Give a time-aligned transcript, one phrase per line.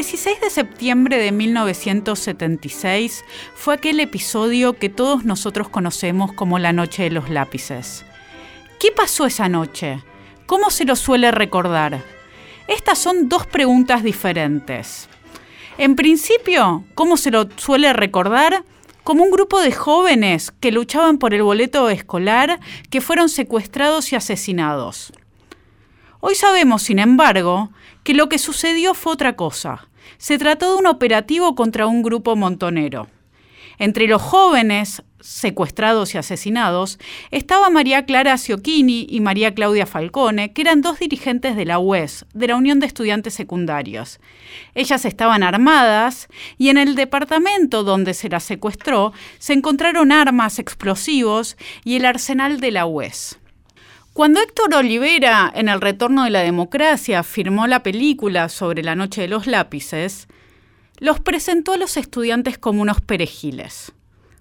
[0.00, 3.22] 16 de septiembre de 1976
[3.54, 8.06] fue aquel episodio que todos nosotros conocemos como la Noche de los Lápices.
[8.78, 10.02] ¿Qué pasó esa noche?
[10.46, 12.02] ¿Cómo se lo suele recordar?
[12.66, 15.06] Estas son dos preguntas diferentes.
[15.76, 18.64] En principio, ¿cómo se lo suele recordar?
[19.04, 22.58] Como un grupo de jóvenes que luchaban por el boleto escolar
[22.88, 25.12] que fueron secuestrados y asesinados.
[26.20, 27.68] Hoy sabemos, sin embargo,
[28.02, 29.89] que lo que sucedió fue otra cosa.
[30.18, 33.08] Se trató de un operativo contra un grupo montonero.
[33.78, 36.98] Entre los jóvenes secuestrados y asesinados
[37.30, 42.26] estaba María Clara Ciocchini y María Claudia Falcone, que eran dos dirigentes de la UES,
[42.34, 44.20] de la Unión de Estudiantes Secundarios.
[44.74, 46.28] Ellas estaban armadas
[46.58, 52.60] y en el departamento donde se las secuestró se encontraron armas, explosivos y el arsenal
[52.60, 53.39] de la UES.
[54.12, 59.20] Cuando Héctor Olivera, en El Retorno de la Democracia, firmó la película sobre la Noche
[59.20, 60.26] de los Lápices,
[60.98, 63.92] los presentó a los estudiantes como unos perejiles.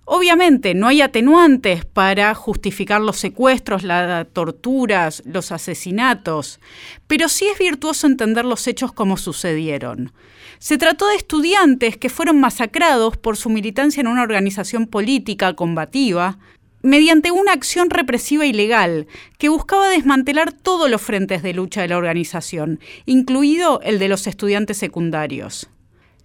[0.05, 6.59] Obviamente no hay atenuantes para justificar los secuestros, las torturas, los asesinatos,
[7.05, 10.11] pero sí es virtuoso entender los hechos como sucedieron.
[10.57, 16.39] Se trató de estudiantes que fueron masacrados por su militancia en una organización política combativa,
[16.81, 21.97] mediante una acción represiva ilegal que buscaba desmantelar todos los frentes de lucha de la
[21.97, 25.69] organización, incluido el de los estudiantes secundarios.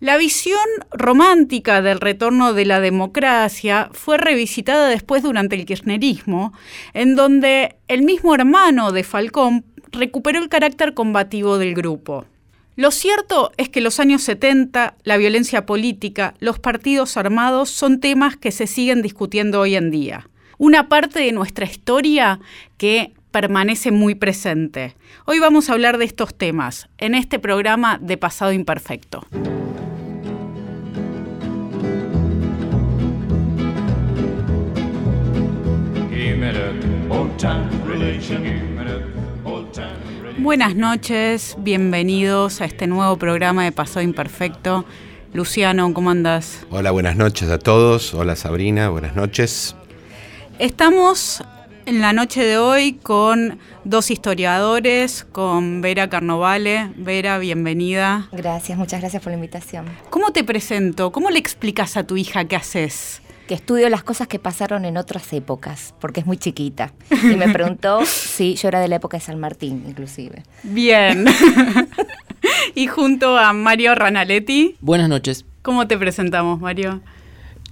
[0.01, 0.59] La visión
[0.91, 6.53] romántica del retorno de la democracia fue revisitada después durante el kirchnerismo,
[6.93, 12.27] en donde el mismo hermano de Falcón recuperó el carácter combativo del grupo.
[12.77, 18.37] Lo cierto es que los años 70, la violencia política, los partidos armados son temas
[18.37, 20.29] que se siguen discutiendo hoy en día
[20.65, 22.41] una parte de nuestra historia
[22.79, 24.97] que permanece muy presente.
[25.27, 29.27] Hoy vamos a hablar de estos temas en este programa de Pasado Imperfecto.
[40.39, 44.87] Buenas noches, bienvenidos a este nuevo programa de Pasado Imperfecto.
[45.35, 46.65] Luciano, ¿cómo andas?
[46.71, 48.15] Hola, buenas noches a todos.
[48.15, 49.77] Hola Sabrina, buenas noches.
[50.61, 51.43] Estamos
[51.85, 56.93] en la noche de hoy con dos historiadores, con Vera Carnovale.
[56.97, 58.29] Vera, bienvenida.
[58.31, 59.87] Gracias, muchas gracias por la invitación.
[60.11, 61.11] ¿Cómo te presento?
[61.11, 63.21] ¿Cómo le explicas a tu hija qué haces?
[63.49, 66.93] Que estudio las cosas que pasaron en otras épocas, porque es muy chiquita.
[67.11, 70.45] Y me preguntó si yo era de la época de San Martín, inclusive.
[70.63, 71.27] Bien.
[72.77, 74.77] y junto a Mario Ranaletti.
[74.81, 75.45] Buenas noches.
[75.63, 77.03] ¿Cómo te presentamos, Mario?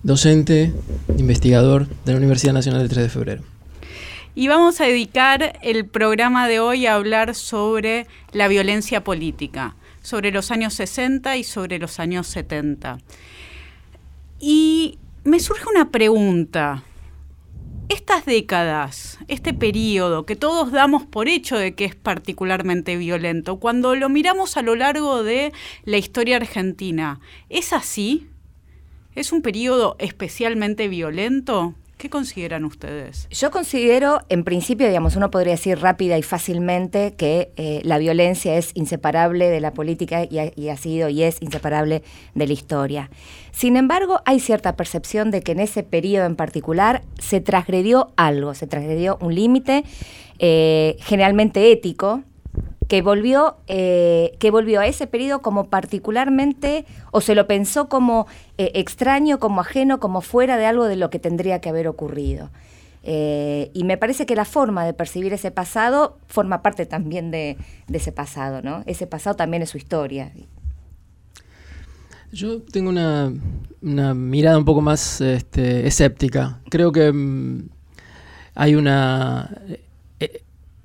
[0.02, 0.72] Docente,
[1.16, 3.42] investigador de la Universidad Nacional del 3 de Febrero.
[4.34, 10.32] Y vamos a dedicar el programa de hoy a hablar sobre la violencia política, sobre
[10.32, 12.98] los años 60 y sobre los años 70.
[14.40, 16.82] Y me surge una pregunta.
[17.88, 23.94] Estas décadas, este periodo que todos damos por hecho de que es particularmente violento, cuando
[23.94, 25.52] lo miramos a lo largo de
[25.84, 27.20] la historia argentina,
[27.50, 28.28] ¿es así?
[29.14, 31.74] ¿Es un periodo especialmente violento?
[31.98, 33.28] ¿Qué consideran ustedes?
[33.30, 38.56] Yo considero, en principio, digamos, uno podría decir rápida y fácilmente que eh, la violencia
[38.56, 42.02] es inseparable de la política y ha, sido y es inseparable
[42.34, 43.10] de la historia.
[43.52, 48.54] Sin embargo, hay cierta percepción de que en ese periodo en particular se transgredió algo,
[48.54, 49.84] se transgredió un límite
[50.38, 52.22] eh, generalmente ético,
[52.92, 58.26] que volvió, eh, que volvió a ese periodo como particularmente, o se lo pensó como
[58.58, 62.50] eh, extraño, como ajeno, como fuera de algo de lo que tendría que haber ocurrido.
[63.02, 67.56] Eh, y me parece que la forma de percibir ese pasado forma parte también de,
[67.90, 68.82] ese pasado, ¿no?
[68.84, 70.30] Ese pasado también es su historia.
[72.30, 73.32] Yo tengo una,
[73.80, 76.60] una mirada un poco más este, escéptica.
[76.68, 77.70] Creo que mmm,
[78.54, 79.48] hay una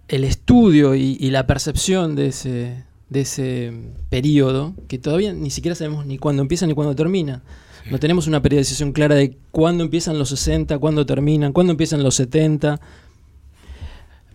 [0.08, 3.74] el estudio y, y, la percepción de ese, de ese
[4.10, 7.44] periodo, que todavía ni siquiera sabemos ni cuándo empieza ni cuándo termina.
[7.84, 7.90] Sí.
[7.92, 12.16] No tenemos una periodización clara de cuándo empiezan los 60, cuándo terminan, cuándo empiezan los
[12.16, 12.80] 70.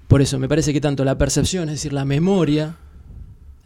[0.09, 2.77] Por eso me parece que tanto la percepción, es decir, la memoria,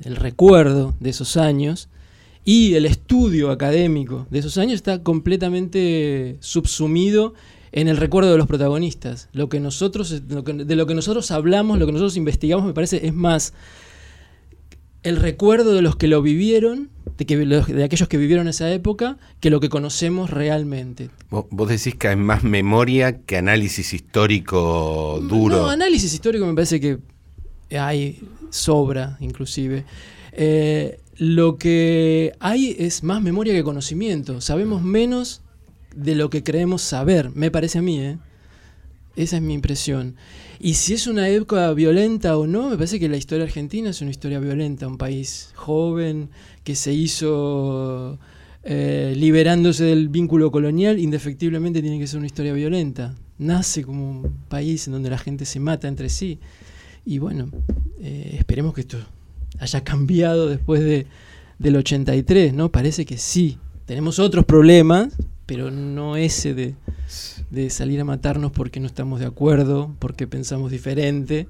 [0.05, 1.89] el recuerdo de esos años,
[2.45, 7.35] y el estudio académico de esos años está completamente subsumido
[7.77, 9.29] en el recuerdo de los protagonistas.
[9.33, 12.73] Lo que nosotros, lo que, de lo que nosotros hablamos, lo que nosotros investigamos, me
[12.73, 13.53] parece, es más
[15.03, 16.89] el recuerdo de los que lo vivieron,
[17.19, 21.11] de, que, de aquellos que vivieron esa época, que lo que conocemos realmente.
[21.29, 25.57] Vos decís que hay más memoria que análisis histórico duro.
[25.59, 26.99] No, análisis histórico me parece que
[27.79, 29.85] hay sobra, inclusive.
[30.33, 34.41] Eh, lo que hay es más memoria que conocimiento.
[34.41, 35.43] Sabemos menos
[35.97, 38.19] de lo que creemos saber, me parece a mí, ¿eh?
[39.17, 40.15] Esa es mi impresión.
[40.61, 44.03] Y si es una época violenta o no, me parece que la historia argentina es
[44.03, 46.29] una historia violenta, un país joven
[46.65, 48.19] que se hizo
[48.63, 53.15] eh, liberándose del vínculo colonial, indefectiblemente tiene que ser una historia violenta.
[53.39, 56.39] Nace como un país en donde la gente se mata entre sí.
[57.07, 57.49] Y bueno,
[58.01, 58.99] eh, esperemos que esto
[59.59, 61.07] haya cambiado después de,
[61.59, 62.71] del 83, ¿no?
[62.71, 63.59] Parece que sí.
[63.87, 65.17] Tenemos otros problemas,
[65.47, 66.75] pero no ese de,
[67.51, 71.49] de salir a matarnos porque no estamos de acuerdo, porque pensamos diferente.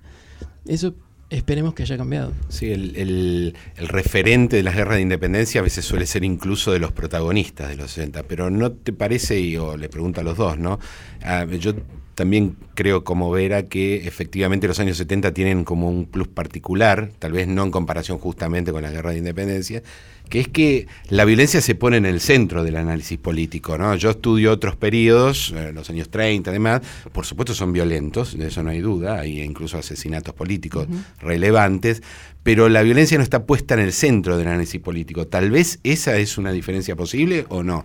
[0.66, 0.94] Eso
[1.30, 2.32] esperemos que haya cambiado.
[2.48, 6.92] Sí, el, referente de las guerras de independencia a veces suele ser incluso de los
[6.92, 10.78] protagonistas de los 60, pero ¿no te parece, y le pregunto a los dos, ¿no?
[11.22, 11.74] Ah, yo
[12.16, 17.32] también creo como Vera que efectivamente los años 70 tienen como un plus particular, tal
[17.32, 19.82] vez no en comparación justamente con la guerra de independencia,
[20.30, 23.76] que es que la violencia se pone en el centro del análisis político.
[23.76, 23.94] ¿no?
[23.96, 26.80] Yo estudio otros periodos, eh, los años 30 además,
[27.12, 30.88] por supuesto son violentos, de eso no hay duda, hay incluso asesinatos políticos
[31.20, 32.02] relevantes,
[32.42, 35.26] pero la violencia no está puesta en el centro del análisis político.
[35.26, 37.84] Tal vez esa es una diferencia posible o no.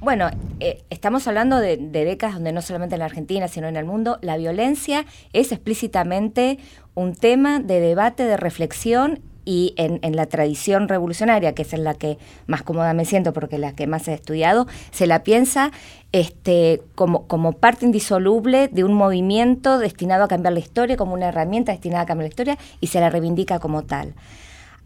[0.00, 0.30] Bueno,
[0.60, 3.84] eh, estamos hablando de, de, décadas donde no solamente en la Argentina, sino en el
[3.84, 6.58] mundo, la violencia es explícitamente
[6.94, 11.94] un tema de debate, de reflexión y en, la tradición revolucionaria, que es en la
[11.94, 15.72] que más cómoda me siento porque es la que más he estudiado, se la piensa
[16.12, 21.28] este, como, como parte indisoluble de un movimiento destinado a cambiar la historia, como una
[21.28, 24.14] herramienta destinada a cambiar la historia y se la reivindica como tal.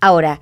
[0.01, 0.41] Ahora,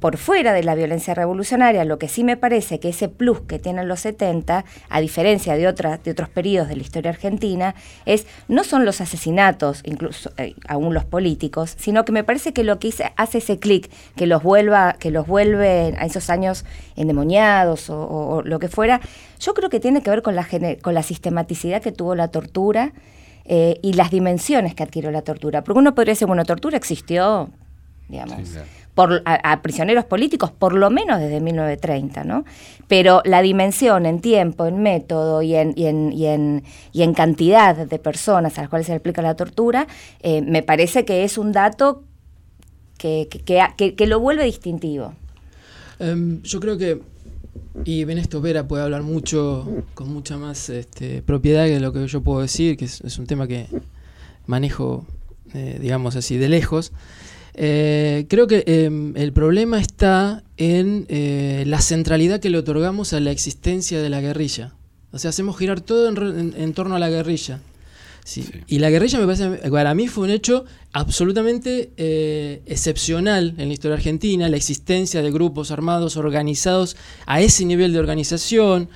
[0.00, 3.58] por fuera de la violencia revolucionaria, lo que sí me parece que ese plus que
[3.58, 7.74] tienen los 70, a diferencia de, otras, de otros periodos de la historia argentina,
[8.04, 12.64] es no son los asesinatos, incluso eh, aún los políticos, sino que me parece que
[12.64, 16.64] lo que hace ese clic, que los vuelva, que los vuelve a esos años
[16.96, 19.00] endemoniados o, lo que fuera,
[19.40, 20.46] yo creo que tiene que ver con la,
[20.82, 22.92] con la sistematicidad que tuvo la tortura.
[23.46, 25.62] Eh, y las dimensiones que adquirió la tortura.
[25.62, 27.50] Porque uno podría decir, bueno, tortura existió,
[28.08, 28.38] digamos
[28.94, 32.44] por, a, prisioneros políticos, por lo menos desde 1930, ¿no?
[32.86, 36.62] Pero la dimensión en tiempo, en método y en, y en, y en,
[36.92, 39.88] y en cantidad de personas a las cuales se aplica la tortura,
[40.20, 42.04] eh, me parece que es un dato
[42.96, 45.12] que, que, que, lo vuelve distintivo.
[45.98, 47.00] Em, yo creo que,
[47.84, 52.22] y Benesto Vera puede hablar mucho, con mucha más este, propiedad que lo que yo
[52.22, 53.66] puedo decir, que es, un tema que
[54.46, 55.04] manejo,
[55.52, 56.92] eh, digamos así, de lejos.
[57.56, 63.20] Eh, creo que em, el problema está en eh, la centralidad que le otorgamos a
[63.20, 64.74] la existencia de la guerrilla.
[65.12, 67.60] O sea, hacemos girar todo en, torno a la guerrilla.
[68.66, 73.74] Y la guerrilla me parece, para mí fue un hecho absolutamente eh, excepcional en la
[73.74, 76.96] historia argentina, la existencia de grupos armados organizados
[77.26, 78.88] a ese nivel de organización,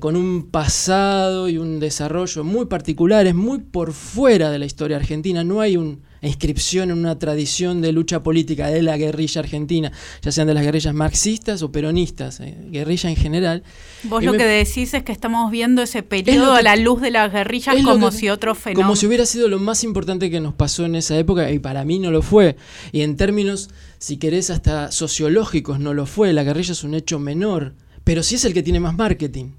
[0.00, 5.44] con un pasado y un desarrollo muy particulares, muy por fuera de la historia argentina.
[5.44, 9.92] No hay un, inscripción en una tradición de lucha política de la guerrilla argentina,
[10.22, 13.62] ya sean de las guerrillas marxistas o peronistas, eh, guerrilla en general.
[14.04, 17.32] Vos lo que decís es que estamos viendo ese periodo a la luz de las
[17.32, 18.86] guerrillas como si otro fenómeno.
[18.86, 21.84] Como si hubiera sido lo más importante que nos pasó en esa época, y para
[21.84, 22.56] mí no lo fue.
[22.92, 26.32] Y en términos, si querés, hasta sociológicos no lo fue.
[26.32, 29.52] La guerrilla es un hecho menor, pero sí es el que tiene más marketing.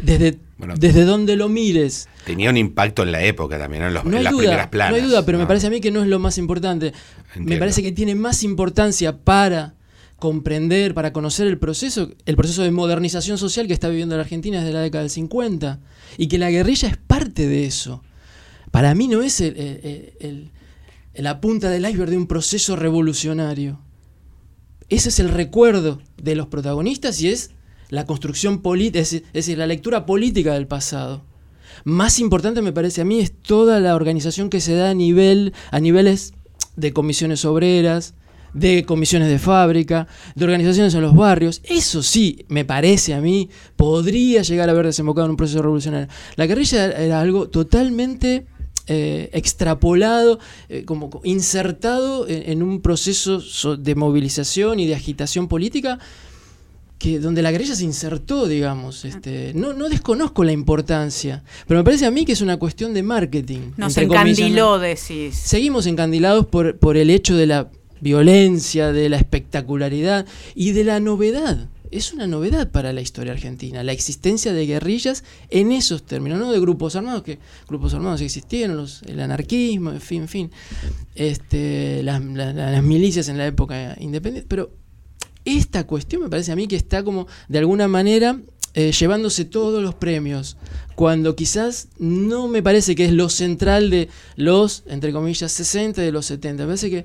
[0.00, 2.08] Desde, desde donde lo mires.
[2.24, 4.90] Tenía un impacto en la época también, en, los, las primeras planas.
[4.90, 6.92] No hay duda, pero me parece a mí que no es lo más importante.
[7.36, 9.74] Me parece que tiene más importancia para
[10.18, 14.58] comprender, para conocer el proceso, el proceso de modernización social que está viviendo la Argentina
[14.58, 15.80] desde la década del 50.
[16.16, 18.02] Y que la guerrilla es parte de eso.
[18.72, 19.42] Para mí no es
[21.14, 23.80] la punta del iceberg de un proceso revolucionario.
[24.88, 27.50] Ese es el recuerdo de los protagonistas y es
[27.90, 31.22] la construcción política, es, decir, la lectura política del pasado.
[31.84, 35.52] Más importante me parece a mí es toda la organización que se da a nivel
[35.70, 36.34] a niveles
[36.76, 38.14] de comisiones obreras,
[38.52, 41.60] de comisiones de fábrica, de organizaciones en los barrios.
[41.64, 46.08] Eso sí, me parece a mí, podría llegar a haber desembocado en un proceso revolucionario.
[46.36, 48.46] La guerrilla era algo totalmente
[48.86, 55.98] eh, extrapolado, eh, como insertado en, un proceso de movilización y de agitación política
[56.98, 59.04] que donde la guerrilla se insertó, digamos.
[59.04, 62.92] Este, no, no desconozco la importancia, pero me parece a mí que es una cuestión
[62.92, 63.72] de marketing.
[63.76, 65.36] Nos encandiló, decís.
[65.36, 71.00] Seguimos encandilados por, por el hecho de la violencia, de la espectacularidad y de la
[71.00, 71.68] novedad.
[71.90, 76.52] Es una novedad para la historia argentina, la existencia de guerrillas en esos términos, no
[76.52, 80.50] de grupos armados, que grupos armados existieron, los, el anarquismo, en fin, en fin,
[81.14, 84.70] este, las, las milicias en la época independiente, pero
[85.56, 88.38] esta cuestión me parece a mí que está como de alguna manera
[88.74, 90.56] eh, llevándose todos los premios,
[90.94, 96.12] cuando quizás no me parece que es lo central de los, entre comillas, 60 de
[96.12, 96.62] los 70.
[96.62, 97.04] Me parece que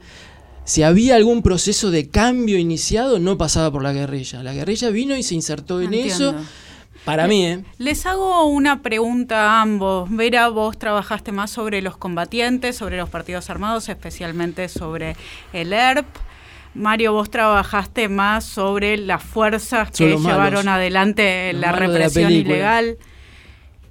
[0.65, 4.43] si había algún proceso de cambio iniciado, no pasaba por la guerrilla.
[4.43, 6.35] La guerrilla vino y se insertó en eso.
[7.05, 7.63] Para mí, ¿eh?
[7.79, 10.09] Les hago una pregunta a ambos.
[10.09, 15.17] Vera, vos trabajaste más sobre los combatientes, sobre los partidos armados, especialmente sobre
[15.51, 16.05] el ERP.
[16.75, 22.97] Mario, vos trabajaste más sobre las fuerzas que llevaron adelante la represión ilegal.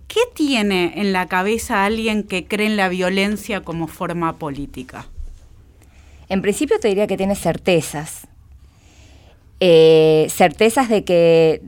[0.09, 5.07] ¿Qué tiene en la cabeza alguien que cree en la violencia como forma política?
[6.29, 8.27] En principio te diría que tiene certezas.
[9.65, 11.63] Eh, certezas de que,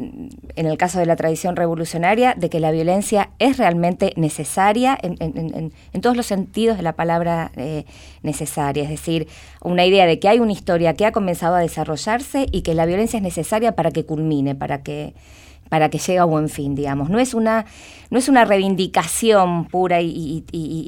[0.57, 6.01] en el caso de la tradición revolucionaria, de que la violencia es realmente necesaria en,
[6.01, 7.85] todos los sentidos de la palabra eh,
[8.25, 8.83] necesaria.
[8.83, 9.29] Es decir,
[9.63, 12.85] una idea de que hay una historia que ha comenzado a desarrollarse y que la
[12.85, 15.15] violencia es necesaria para que culmine, para que
[15.69, 17.11] para que llegue a buen fin, digamos.
[17.11, 17.67] No es una,
[18.11, 20.45] no es una reivindicación pura y,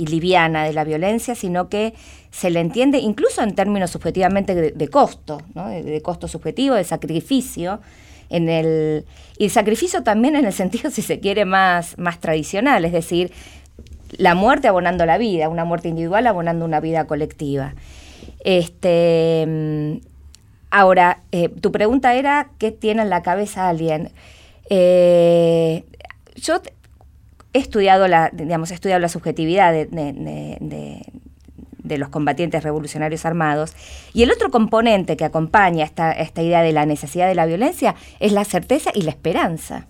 [0.09, 1.95] liviana de la violencia, sino que
[2.31, 7.81] se le entiende incluso en términos subjetivamente de, costo, de, costo subjetivo, de sacrificio.
[8.29, 9.05] En el,
[9.39, 13.33] y el sacrificio también en el sentido, si se quiere, más, más tradicional, es decir,
[14.19, 17.75] la muerte abonando la vida, una muerte individual abonando una vida colectiva.
[18.45, 20.07] Este, mm,
[20.71, 24.11] ahora, eh, tu pregunta era, ¿qué tiene en la cabeza alguien?
[24.71, 25.85] Eh,
[26.35, 26.61] yo
[27.53, 31.03] he estudiado la, digamos, he estudiado la subjetividad de,
[31.99, 33.75] los combatientes revolucionarios armados
[34.13, 37.95] y el otro componente que acompaña esta, esta idea de la necesidad de la violencia
[38.21, 39.87] es la certeza y la esperanza.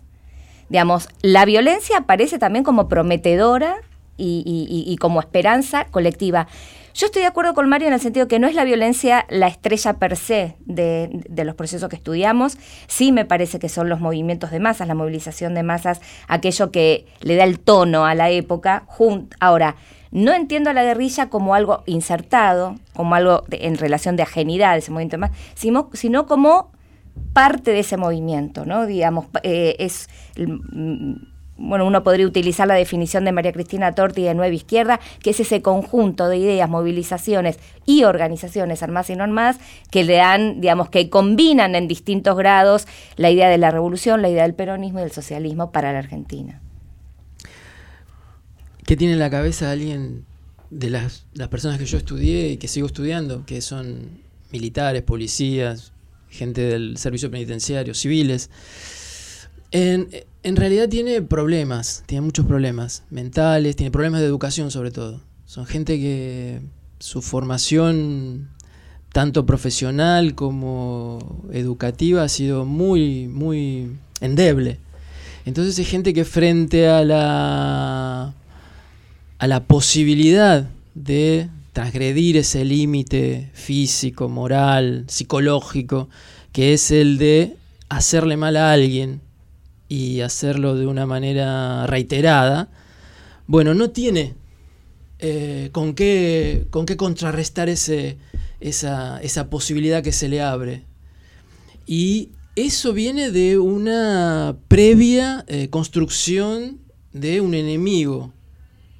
[0.68, 3.76] Digamos, la violencia aparece también como prometedora
[4.18, 6.48] y como esperanza colectiva.
[6.96, 9.48] Yo estoy de acuerdo con Mario en el sentido que no es la violencia la
[9.48, 11.10] estrella per se de,
[11.44, 12.56] los procesos que estudiamos.
[12.86, 17.04] Sí me parece que son los movimientos de masas, la movilización de masas, aquello que
[17.20, 18.86] le da el tono a la época.
[19.40, 19.76] Ahora,
[20.10, 24.78] no entiendo a la guerrilla como algo insertado, como algo en relación de ajenidad de
[24.78, 26.72] ese movimiento masas, sino, sino como
[27.34, 28.86] parte de ese movimiento, ¿no?
[28.86, 30.08] Digamos, eh, es
[31.58, 35.40] bueno, uno podría utilizar la definición de María Cristina Torti de Nueva Izquierda, que es
[35.40, 39.58] ese conjunto de ideas, movilizaciones y organizaciones armadas y no armadas
[39.90, 42.86] que le dan, digamos, que combinan en distintos grados
[43.16, 46.60] la idea de la revolución, la idea del peronismo y del socialismo para la Argentina.
[48.84, 50.24] ¿Qué tiene en la cabeza alguien
[50.70, 54.20] de las, las personas que yo estudié y que sigo estudiando, que son
[54.52, 55.92] militares, policías,
[56.28, 58.50] gente del servicio penitenciario, civiles?
[59.78, 65.20] En, realidad tiene problemas, tiene muchos problemas mentales, tiene problemas de educación sobre todo.
[65.44, 66.62] Son gente que
[66.98, 68.48] su formación,
[69.12, 73.90] tanto profesional como educativa, ha sido muy, muy
[74.22, 74.78] endeble.
[75.44, 78.34] Entonces es gente que frente a la,
[79.38, 86.08] a la posibilidad de transgredir ese límite físico, moral, psicológico,
[86.52, 87.56] que es el de
[87.90, 89.20] hacerle mal a alguien,
[89.88, 92.68] y hacerlo de una manera reiterada,
[93.46, 94.34] bueno, no tiene
[95.18, 98.18] eh, con, qué, con qué contrarrestar ese,
[98.60, 100.84] esa, esa posibilidad que se le abre.
[101.86, 106.80] Y eso viene de una previa eh, construcción
[107.12, 108.32] de un enemigo,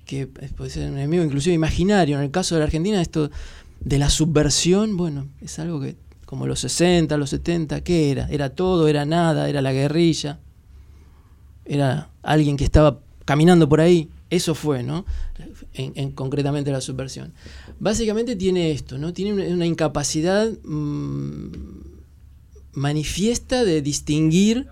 [0.05, 2.17] que puede ser un enemigo inclusive imaginario.
[2.17, 3.31] En el caso de la Argentina, esto
[3.81, 8.29] de la subversión, bueno, es algo que como los 60, los 70, ¿qué era?
[8.31, 10.41] Era todo, era nada, era la guerrilla
[11.67, 14.09] era alguien que estaba caminando por ahí.
[14.31, 15.05] Eso fue, ¿no?
[15.75, 17.33] En, concretamente la subversión.
[17.79, 19.13] Básicamente tiene esto, ¿no?
[19.13, 21.51] Tiene una, incapacidad mm,
[22.73, 24.67] manifiesta de distinguir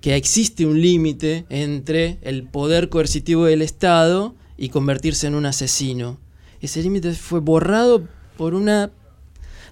[0.00, 6.18] que existe un límite entre el poder coercitivo del Estado y convertirse en un asesino.
[6.60, 8.70] Ese límite fue borrado por un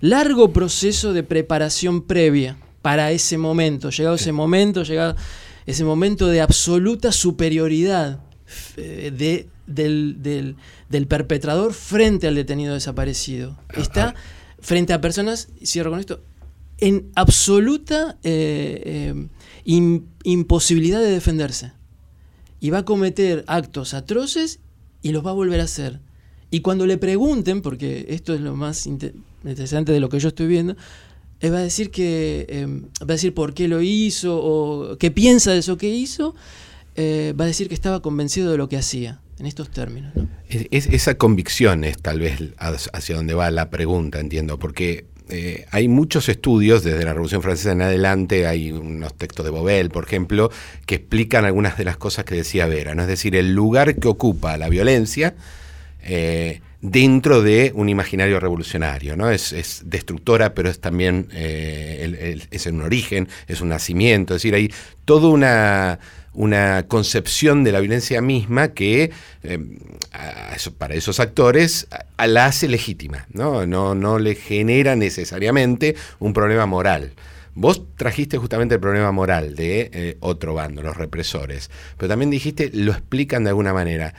[0.01, 3.91] largo proceso de preparación previa para ese momento.
[3.91, 5.17] Llegado ese momento, llegado
[5.67, 8.21] ese momento de absoluta superioridad
[8.77, 13.59] eh, de, del, perpetrador frente al detenido desaparecido.
[13.77, 14.15] Está
[14.61, 16.23] frente a personas, cierro con esto,
[16.79, 19.15] en absoluta eh,
[19.65, 21.73] eh, imposibilidad de defenderse.
[22.61, 24.61] Y va a cometer actos atroces
[25.03, 26.01] y los va a volver a hacer.
[26.51, 30.47] Y cuando le pregunten, porque esto es lo más interesante de lo que yo estoy
[30.47, 30.77] viendo,
[31.45, 35.53] va a decir que em, va a decir por qué lo hizo o qué piensa
[35.53, 36.35] de eso que hizo,
[36.97, 40.13] eh, va a decir que estaba convencido de lo que hacía en estos términos.
[40.49, 46.29] esa convicción es tal vez hacia donde va la pregunta, entiendo, porque eh, hay muchos
[46.29, 50.51] estudios, desde la Revolución Francesa en adelante, hay unos textos de Bobel, por ejemplo,
[50.87, 53.03] que explican algunas de las cosas que decía Vera, ¿no?
[53.03, 55.35] es decir, el lugar que ocupa la violencia
[56.03, 59.31] eh, dentro de un imaginario revolucionario, ¿no?
[59.31, 64.73] Es, destructora, pero es también eh, es un origen, es un nacimiento, es decir, hay
[65.05, 65.99] toda una
[66.37, 69.11] una concepción de la violencia misma que
[69.43, 69.79] em,
[70.77, 71.89] para esos actores
[72.19, 73.67] la hace legítima, ¿no?
[73.67, 73.95] ¿no?
[73.95, 77.15] No le genera necesariamente un problema moral.
[77.55, 82.71] Vos trajiste justamente el problema moral de eh, otro bando, los represores, pero también dijiste,
[82.75, 84.13] lo explican de alguna manera.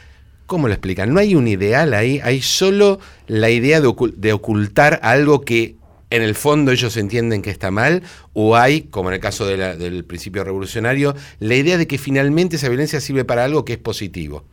[0.47, 1.13] ¿Cómo lo explican?
[1.13, 5.75] No hay un ideal ahí, hay solo la idea de ocultar algo que
[6.09, 8.01] en el fondo ellos entienden que está mal,
[8.33, 12.69] o hay, como en el caso del principio revolucionario, la idea de que finalmente esa
[12.69, 14.45] violencia sirve para algo que es positivo.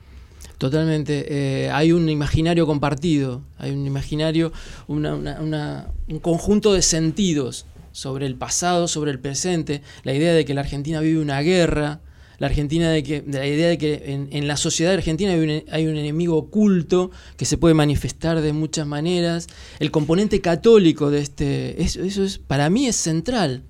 [0.58, 1.26] Totalmente.
[1.28, 4.52] Eh, hay un imaginario compartido, hay un imaginario,
[4.88, 10.62] un conjunto de sentidos sobre el pasado, sobre el presente, la idea de que la
[10.62, 12.00] Argentina vive una guerra,
[12.38, 16.36] la Argentina de que la idea de que en, la sociedad argentina hay un, enemigo
[16.36, 19.46] oculto que se puede manifestar de muchas maneras.
[19.78, 23.62] El componente católico de este, eso, es para mí es central.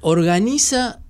[0.00, 1.00] organiza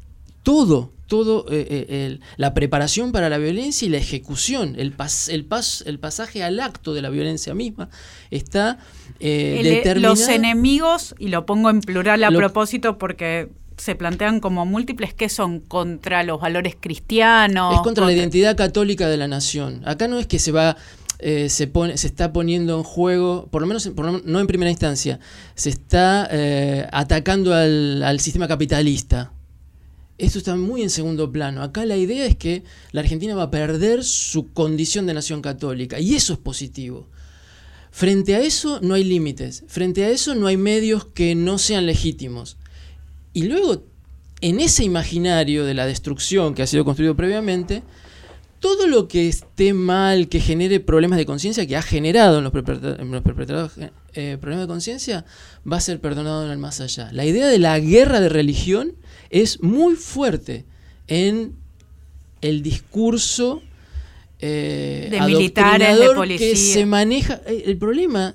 [0.42, 4.94] todo, todo eh, eh, la preparación para la violencia y la ejecución, el,
[5.28, 5.46] el,
[5.86, 7.90] el pasaje al acto de la violencia misma
[8.30, 8.78] está
[9.18, 10.14] eh, determinado.
[10.14, 13.48] Los enemigos, y lo pongo en plural a propósito porque
[13.80, 17.74] se plantean como múltiples que son contra los valores cristianos.
[17.74, 19.82] Es contra, la identidad católica de la nación.
[19.86, 20.76] Acá no es que se va
[21.18, 23.90] eh, se, pone, se está poniendo en juego, por lo menos,
[24.24, 25.20] no en primera instancia,
[25.54, 29.32] se está eh, atacando al, sistema capitalista.
[30.16, 31.62] Esto está muy en segundo plano.
[31.62, 35.98] Acá la idea es que la Argentina va a perder su condición de nación católica
[35.98, 37.06] y eso es positivo.
[37.90, 41.86] Frente a eso no hay límites, frente a eso no hay medios que no sean
[41.86, 42.58] legítimos.
[43.32, 43.84] Y luego,
[44.40, 47.82] en ese imaginario de la destrucción que ha sido construido previamente,
[48.60, 52.52] todo lo que esté mal, que genere problemas de conciencia, que ha generado en los,
[52.52, 55.24] perpetradores eh, problemas de conciencia,
[55.70, 57.10] va a ser perdonado en el más allá.
[57.12, 58.92] La idea de la guerra de religión
[59.30, 60.66] es muy fuerte
[61.06, 61.54] en
[62.42, 63.62] el discurso
[64.40, 66.50] eh, de militares, de policía.
[66.50, 67.40] que se maneja.
[67.46, 68.34] Eh, el problema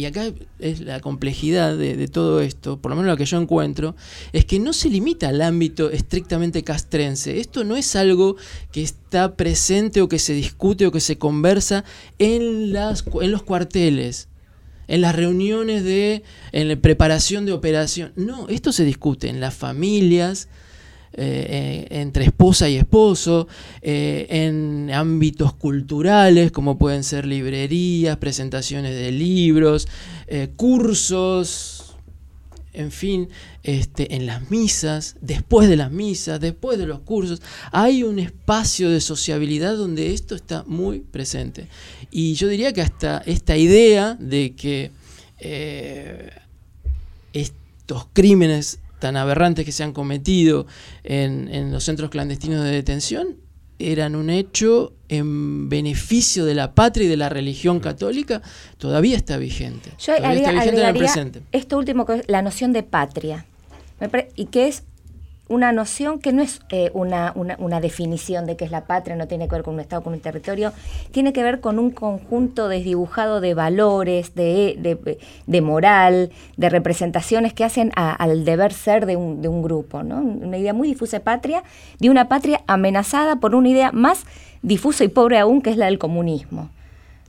[0.00, 3.94] y acá es la complejidad de, todo esto, por lo menos lo que yo encuentro,
[4.32, 7.38] es que no se limita al ámbito estrictamente castrense.
[7.38, 8.36] Esto no es algo
[8.72, 11.84] que está presente o que se discute o que se conversa
[12.18, 14.28] en, las, en los cuarteles,
[14.88, 18.12] en las reuniones de en la preparación de operación.
[18.16, 20.48] No, esto se discute en las familias,
[21.12, 23.48] eh, eh, entre esposa y esposo,
[23.82, 29.88] eh, en ámbitos culturales como pueden ser librerías, presentaciones de libros,
[30.54, 31.96] cursos,
[32.72, 33.28] en fin,
[33.64, 37.42] este, en las misas, después de las misas, después de los cursos,
[37.72, 41.66] hay un espacio de sociabilidad donde esto está muy presente.
[42.12, 44.92] Y yo diría que hasta esta idea de que
[47.32, 50.66] estos crímenes tan aberrantes que se han cometido
[51.02, 53.36] en, los centros clandestinos de detención
[53.80, 58.42] eran un hecho en beneficio de la patria y de la religión católica,
[58.76, 59.90] todavía está vigente.
[59.98, 60.52] Yo está
[61.50, 63.46] Esto último, que es la noción de patria,
[64.36, 64.84] y que es
[65.50, 69.26] una noción que no es eh, una, una, definición de qué es la patria, no
[69.26, 70.72] tiene que ver con un Estado, con un territorio,
[71.10, 74.96] tiene que ver con un conjunto desdibujado de valores, de,
[75.46, 80.04] de, moral, de representaciones que hacen al deber ser de un, de un grupo.
[80.04, 80.20] ¿no?
[80.20, 81.64] Una idea muy difusa de patria,
[81.98, 84.26] de una patria amenazada por una idea más
[84.62, 86.70] difusa y pobre aún, que es la del comunismo.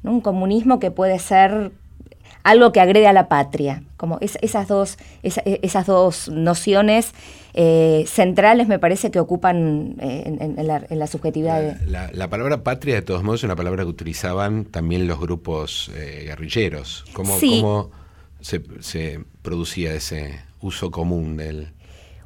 [0.03, 0.12] ¿no?
[0.12, 1.71] Un comunismo que puede ser
[2.43, 3.84] algo que agrede a la patria.
[3.97, 7.13] Como esas, dos, e, esas dos nociones
[7.54, 11.80] eh, centrales me parece que ocupan eh, en, la, subjetividad.
[11.86, 16.23] La, palabra patria, de todos modos, es una palabra que utilizaban también los grupos eh,
[16.25, 17.06] guerrilleros.
[17.13, 17.91] ¿Cómo, cómo
[18.39, 21.73] se, se producía ese uso común del,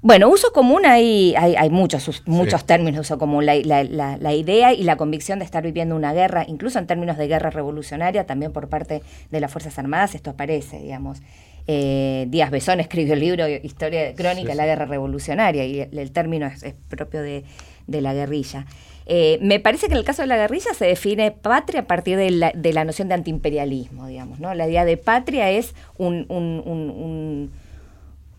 [0.05, 3.43] bueno, uso común hay, hay, muchos, muchos términos de uso común.
[3.43, 7.49] La, idea y la convicción de estar viviendo una guerra, incluso en términos de guerra
[7.49, 11.23] revolucionaria, también por parte de las Fuerzas Armadas, esto aparece, digamos.
[11.65, 16.45] Eh, Díaz Besón escribió el libro Historia Crónica de la Guerra Revolucionaria y el, término
[16.45, 17.43] es, propio de,
[17.87, 18.67] la guerrilla.
[19.07, 22.15] Eh, me parece que en el caso de la guerrilla se define patria a partir
[22.15, 24.39] de la, de la noción de antiimperialismo, digamos.
[24.39, 24.53] ¿no?
[24.53, 26.27] La idea de patria es un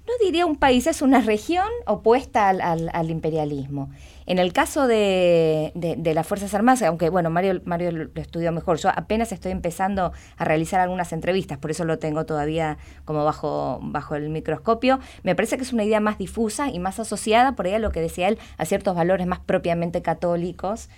[0.06, 3.90] no diría un país, es una región opuesta al, imperialismo.
[4.26, 5.72] En el caso de,
[6.14, 10.44] las Fuerzas Armadas, aunque bueno, Mario, Mario lo estudió mejor, yo apenas estoy empezando a
[10.44, 15.56] realizar algunas entrevistas, por eso lo tengo todavía como bajo, bajo el microscopio, me parece
[15.56, 18.28] que es una idea más difusa y más asociada, por ahí a lo que decía
[18.28, 20.88] él, a ciertos valores más propiamente católicos,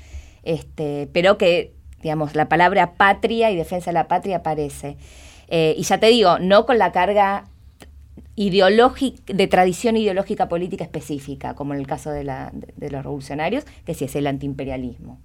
[0.43, 4.97] este, pero que, digamos, la palabra patria y defensa de la patria aparece.
[5.49, 7.47] Eh, y ya te digo, no con la carga
[8.37, 14.17] de tradición ideológica política específica, como en el caso de, los revolucionarios, que sí es
[14.17, 15.21] el antiimperialismo.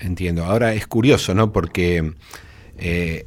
[0.00, 0.44] Entiendo.
[0.44, 1.52] Ahora es curioso, ¿no?
[1.52, 2.12] Porque
[2.78, 3.26] eh,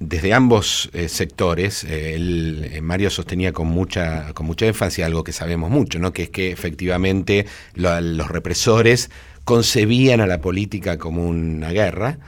[0.00, 5.70] desde ambos eh, sectores, eh, Mario sostenía con mucha, con mucha énfasis algo que sabemos
[5.70, 6.12] mucho, ¿no?
[6.12, 9.10] Que es que efectivamente los represores
[9.44, 12.18] concebían a la política como una guerra,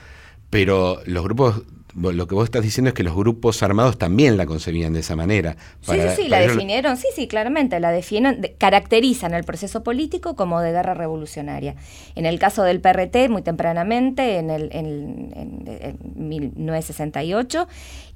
[0.51, 1.63] pero los grupos
[1.95, 5.17] lo que vos estás diciendo es que los grupos armados también la concebían de esa
[5.17, 5.57] manera.
[5.81, 10.61] sí, sí, sí, la definieron, sí, sí, claramente, la definen, caracterizan el proceso político como
[10.61, 11.75] de guerra revolucionaria.
[12.15, 17.69] En el caso del PRT, muy tempranamente, en, el, en, 1968,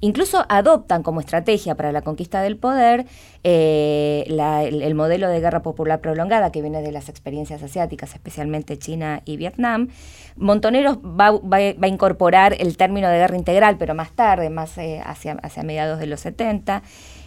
[0.05, 3.05] incluso adoptan como estrategia para la conquista del poder
[3.43, 9.21] eh, el, modelo de guerra popular prolongada que viene de las experiencias asiáticas, especialmente China
[9.25, 9.89] y Vietnam.
[10.35, 15.33] Montoneros va, a incorporar el término de guerra integral pero más tarde, más eh, hacia,
[15.41, 16.83] hacia mediados de los 70.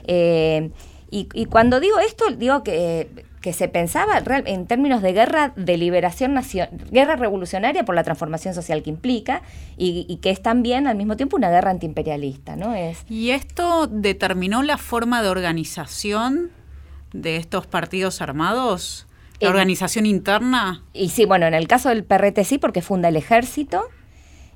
[0.06, 0.70] Eh,
[1.10, 3.08] y, cuando digo esto, digo que,
[3.40, 8.54] que se pensaba en términos de guerra de liberación nacional, guerra revolucionaria por la transformación
[8.54, 9.42] social que implica
[9.76, 12.74] y, que es también al mismo tiempo una guerra antiimperialista, ¿no?
[12.74, 16.50] Es, ¿Y esto determinó la forma de organización
[17.12, 19.06] de estos partidos armados?
[19.40, 20.82] ¿La organización interna?
[20.92, 23.84] Y sí, bueno, en el caso del PRT sí, porque funda el ejército,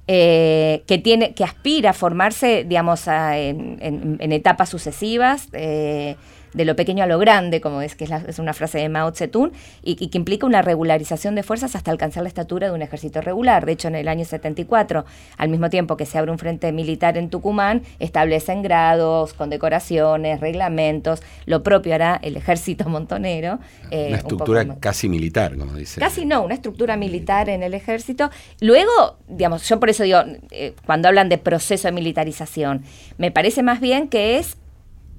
[0.08, 6.16] eh, que tiene que aspira a formarse digamos en, en, etapas sucesivas eh,
[6.54, 9.52] de lo pequeño a lo grande, como es que es, una frase de Mao Zedong,
[9.82, 13.66] y, que implica una regularización de fuerzas hasta alcanzar la estatura de un ejército regular.
[13.66, 15.04] De hecho, en el año 74,
[15.36, 21.22] al mismo tiempo que se abre un frente militar en Tucumán, establecen grados, condecoraciones, reglamentos,
[21.46, 23.58] lo propio hará el ejército montonero.
[23.90, 26.00] Eh, una estructura casi militar, como dice.
[26.00, 28.30] Casi no, una estructura militar en el ejército.
[28.60, 32.82] Luego, digamos, yo por eso digo, eh, cuando hablan de proceso de militarización,
[33.18, 34.56] me parece más bien que es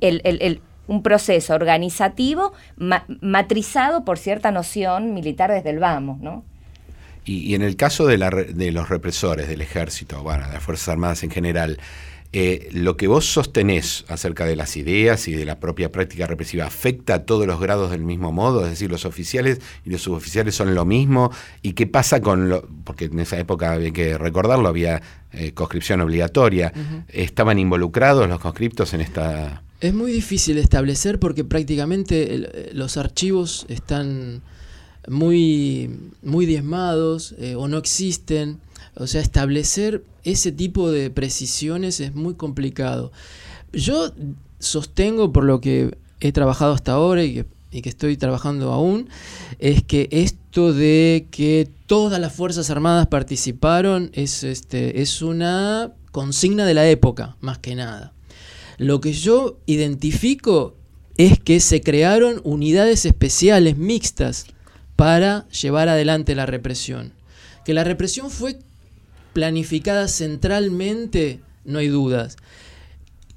[0.02, 2.54] el, el un proceso organizativo
[3.22, 6.43] matrizado por cierta noción militar desde el vamos, ¿no?
[7.26, 11.32] Y, en el caso de, los represores del ejército, bueno, de las Fuerzas Armadas en
[11.32, 11.80] general,
[12.34, 16.65] eh, lo que vos sostenés acerca de las ideas y de la propia práctica represiva
[16.65, 20.54] afecta a todos los grados del mismo modo, es decir, los oficiales y los suboficiales
[20.56, 24.67] son lo mismo, y qué pasa con lo, porque en esa época había que recordarlo,
[24.67, 26.74] había eh, conscripción obligatoria,
[27.08, 34.41] estaban involucrados los conscriptos en esta es muy difícil establecer porque prácticamente los archivos están
[35.10, 38.62] muy, muy diezmados eh, o no existen.
[38.96, 43.12] O sea, establecer ese tipo de precisiones es muy complicado.
[43.74, 44.13] Yo
[44.58, 47.43] sostengo por lo que he trabajado hasta ahora y
[47.82, 49.10] que, estoy trabajando aún,
[49.60, 56.65] es que esto de que todas las Fuerzas Armadas participaron es, este, es una consigna
[56.65, 58.13] de la época, más que nada.
[58.78, 60.76] Lo que yo identifico
[61.18, 64.46] es que se crearon unidades especiales mixtas
[64.96, 67.14] para llevar adelante la represión.
[67.66, 68.60] Que la represión fue
[69.34, 72.38] planificada centralmente, no hay dudas.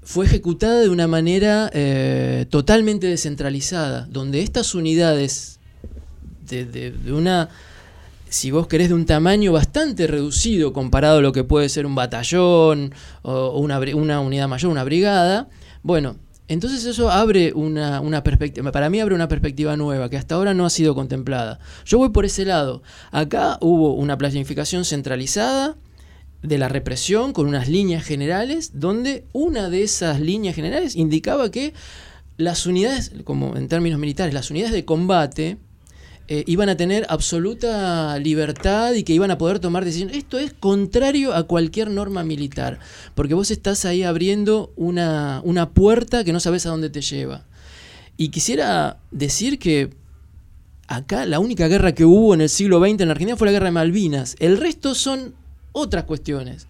[0.02, 5.58] Fue ejecutada de una manera eh, totalmente descentralizada, donde estas unidades
[6.48, 7.48] de una
[8.28, 11.94] si vos querés, de un tamaño bastante reducido comparado a lo que puede ser un
[11.94, 13.78] batallón o una,
[14.20, 15.48] unidad mayor, una brigada,
[15.82, 16.16] bueno,
[16.48, 20.54] entonces eso abre una, una, perspectiva, para mí abre una perspectiva nueva que hasta ahora
[20.54, 21.58] no ha sido contemplada.
[21.84, 22.82] Yo voy por ese lado.
[23.10, 25.76] Acá hubo una planificación centralizada
[26.42, 31.74] de la represión con unas líneas generales, donde una de esas líneas generales indicaba que
[32.36, 35.58] las unidades, como en términos militares, las unidades de combate,
[36.28, 40.16] eh, iban a tener absoluta libertad y que iban a poder tomar decisiones.
[40.16, 42.78] Esto es contrario a cualquier norma militar,
[43.14, 47.44] porque vos estás ahí abriendo una, una puerta que no sabes a dónde te lleva.
[48.16, 49.90] Y quisiera decir que
[50.88, 53.66] acá la única guerra que hubo en el siglo XX en Argentina fue la guerra
[53.66, 54.36] de Malvinas.
[54.38, 55.34] El resto son
[55.72, 56.66] otras cuestiones.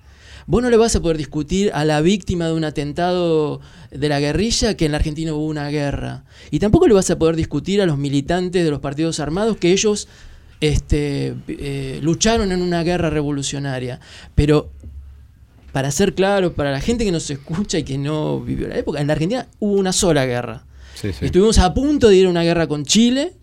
[0.46, 4.20] Vos no le vas a poder discutir a la víctima de un atentado de la
[4.20, 6.24] guerrilla que en la Argentina hubo una guerra.
[6.52, 9.72] Y tampoco le vas a poder discutir a los militantes de los partidos armados que
[9.72, 10.06] ellos
[10.60, 13.98] este, eh, lucharon en una guerra revolucionaria.
[14.36, 14.70] Pero
[15.72, 19.00] para ser claro, para la gente que nos escucha y que no vivió la época,
[19.00, 20.64] en la Argentina hubo una sola guerra.
[21.02, 23.34] Estuvimos a punto de ir a una guerra con Chile,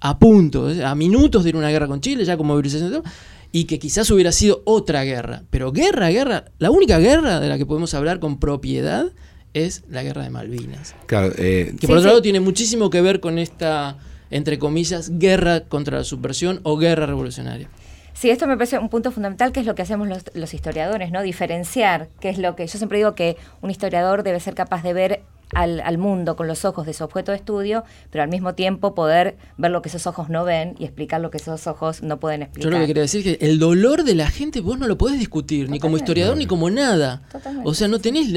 [0.00, 3.02] a punto, a minutos de ir a una guerra con Chile, ya como movilización
[3.52, 5.42] y que quizás hubiera sido otra guerra.
[5.50, 9.06] Pero guerra, guerra, la única guerra de la que podemos hablar con propiedad
[9.54, 10.94] es la guerra de Malvinas.
[11.10, 13.98] Eh, que por otro lado tiene muchísimo que ver con esta,
[14.30, 17.68] entre comillas, guerra contra la subversión o guerra revolucionaria.
[18.12, 21.12] Sí, esto me parece un punto fundamental, que es lo que hacemos los, los historiadores,
[21.12, 21.22] ¿no?
[21.22, 24.92] Diferenciar, que es lo que yo siempre digo que un historiador debe ser capaz de
[24.92, 25.22] ver
[25.54, 29.36] al, mundo con los ojos de su objeto de estudio, pero al mismo tiempo poder
[29.56, 32.42] ver lo que esos ojos no ven y explicar lo que esos ojos no pueden
[32.42, 32.70] explicar.
[32.70, 34.98] Yo lo que quería decir es que el dolor de la gente vos no lo
[34.98, 37.22] podés discutir, ni como historiador ni como nada.
[37.64, 38.28] O sea, no tenés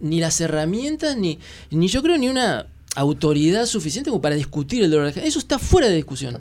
[0.00, 1.38] ni las herramientas, ni,
[1.70, 5.28] ni yo creo ni una autoridad suficiente como para discutir el dolor de la gente.
[5.28, 6.38] Eso está fuera de discusión.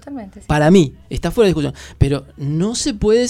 [0.47, 1.73] Para mí, está fuera de discusión.
[1.97, 3.27] Pero no se puede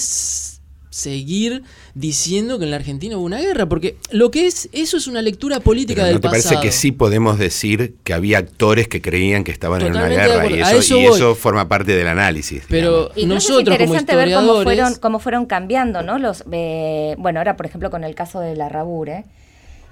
[0.94, 1.64] seguir
[1.96, 5.24] diciendo que en la Argentina hubo una guerra, porque lo que es, eso es una
[5.24, 9.44] lectura política del ¿no te parece que sí podemos decir que había actores que creían
[9.44, 12.64] que estaban en una guerra y eso, forma parte del análisis?
[12.70, 16.20] Pero nosotros es interesante ver cómo fueron, cómo fueron cambiando, ¿no?
[16.20, 19.26] Los, eh, bueno, ahora por ejemplo con el caso de la Rabure, eh,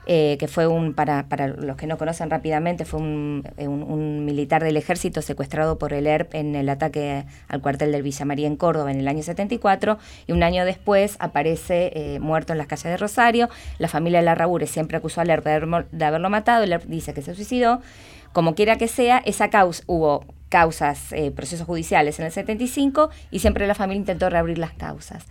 [0.05, 4.63] que fue un, para, para los que no conocen rápidamente, fue eh, un, un, militar
[4.63, 8.55] del ejército secuestrado por el ERP en el ataque al cuartel del Villa María en
[8.55, 12.85] Córdoba en el año 74, y un año después aparece eh, muerto en las calles
[12.85, 13.49] de Rosario.
[13.77, 15.45] La familia de Larrabure siempre acusó al ERP
[15.91, 17.81] de, haberlo matado, el ERP dice que se suicidó.
[18.33, 23.67] Como quiera que sea, esa causa, hubo causas, procesos judiciales en el 75, y siempre
[23.67, 25.25] la familia intentó reabrir las causas.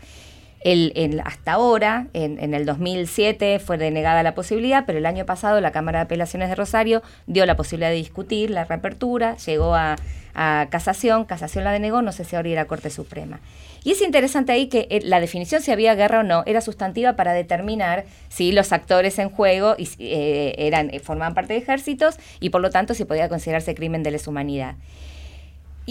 [1.25, 6.01] Hasta ahora, en, el 2007, fue denegada la posibilidad, pero el año pasado la Cámara
[6.01, 9.97] de Apelaciones de Rosario dio la posibilidad de discutir la reapertura, llegó a,
[10.71, 13.41] casación, casación la denegó, no sé si ahora irá a Corte Suprema.
[13.83, 17.15] Y es interesante ahí que eh, la definición si había guerra o no era sustantiva
[17.15, 22.51] para determinar si los actores en juego eh, eran, eh, formaban parte de ejércitos y
[22.51, 24.75] por lo tanto si podía considerarse crimen de lesa humanidad.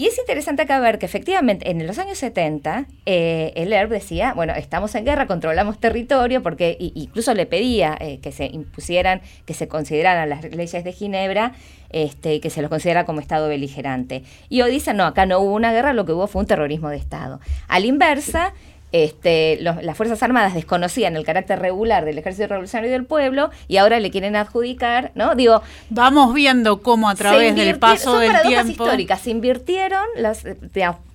[0.00, 4.32] Y es interesante acá ver que efectivamente en los años 70 eh, el ERB decía,
[4.32, 9.52] bueno, estamos en guerra, controlamos territorio, porque incluso le pedía eh, que se impusieran, que
[9.52, 11.52] se consideraran las leyes de Ginebra,
[11.90, 14.22] este, que se los considera como Estado beligerante.
[14.48, 16.96] Y hoy no, acá no hubo una guerra, lo que hubo fue un terrorismo de
[16.96, 17.38] Estado.
[17.68, 18.54] A la inversa,
[18.92, 24.00] este, las Fuerzas Armadas desconocían el carácter regular del Ejército Revolucionario del Pueblo y ahora
[24.00, 25.34] le quieren adjudicar, ¿no?
[25.34, 30.44] Digo, vamos viendo cómo a través del paso del tiempo históricas se invirtieron las,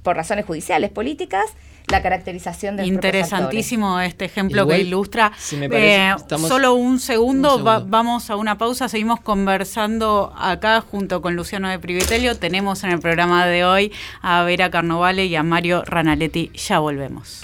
[0.03, 1.45] por razones judiciales, políticas,
[1.87, 5.31] la caracterización del Interesantísimo este ejemplo que ilustra.
[5.51, 6.15] Eh,
[6.47, 12.37] solo un segundo, vamos a una pausa, seguimos conversando acá junto con Luciano de Privitelio.
[12.37, 16.51] Tenemos en el programa de hoy a Vera Carnovale y a Mario Ranaletti.
[16.55, 17.41] Ya volvemos.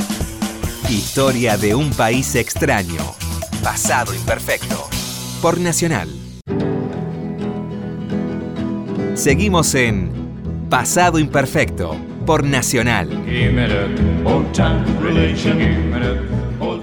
[0.92, 3.00] Historia de un país extraño.
[3.64, 4.90] Pasado imperfecto.
[5.42, 6.10] Por Nacional.
[9.14, 10.12] Seguimos en
[10.70, 11.96] Pasado imperfecto.
[12.26, 13.08] Por Nacional.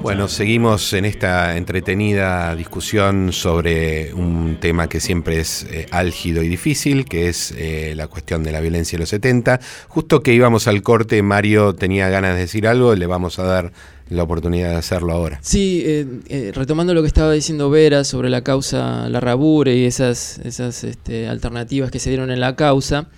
[0.01, 6.49] Bueno, seguimos en esta entretenida discusión sobre un tema que siempre es eh, álgido y
[6.49, 9.61] difícil, que es eh, la cuestión de la violencia de los 70.
[9.89, 13.73] Justo que íbamos al corte, Mario tenía ganas de decir algo, le vamos a dar
[14.09, 15.39] la oportunidad de hacerlo ahora.
[15.43, 20.39] Sí, eh, retomando lo que estaba diciendo Vera sobre la causa La Rabure y esas,
[20.45, 23.09] esas este, alternativas que se dieron en la causa,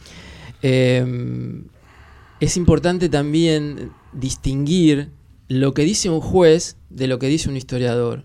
[0.63, 5.11] es importante también distinguir
[5.49, 8.25] lo que dice un juez de lo que dice un historiador.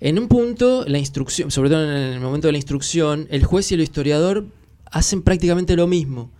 [0.00, 3.70] En un punto, la instrucción, sobre todo en el momento de la instrucción, el juez
[3.70, 4.46] y el historiador
[4.90, 6.30] hacen prácticamente lo mismo.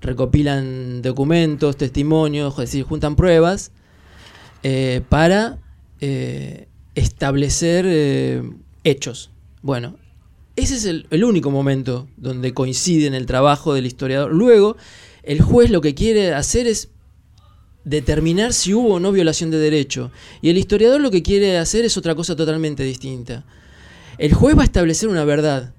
[0.00, 3.72] Recopilan documentos, testimonios, es decir, juntan pruebas
[4.62, 5.58] eh, para
[6.00, 8.42] eh, establecer eh,
[8.84, 9.30] hechos.
[9.62, 9.96] Bueno,
[10.56, 14.32] ese es el, el, único momento donde coincide en el trabajo del historiador.
[14.32, 14.76] Luego,
[15.22, 16.88] el juez lo que quiere hacer es
[17.86, 20.10] determinar si hubo o no violación de derecho.
[20.42, 23.44] Y el historiador lo que quiere hacer es otra cosa totalmente distinta.
[24.18, 25.72] El juez va a establecer una verdad,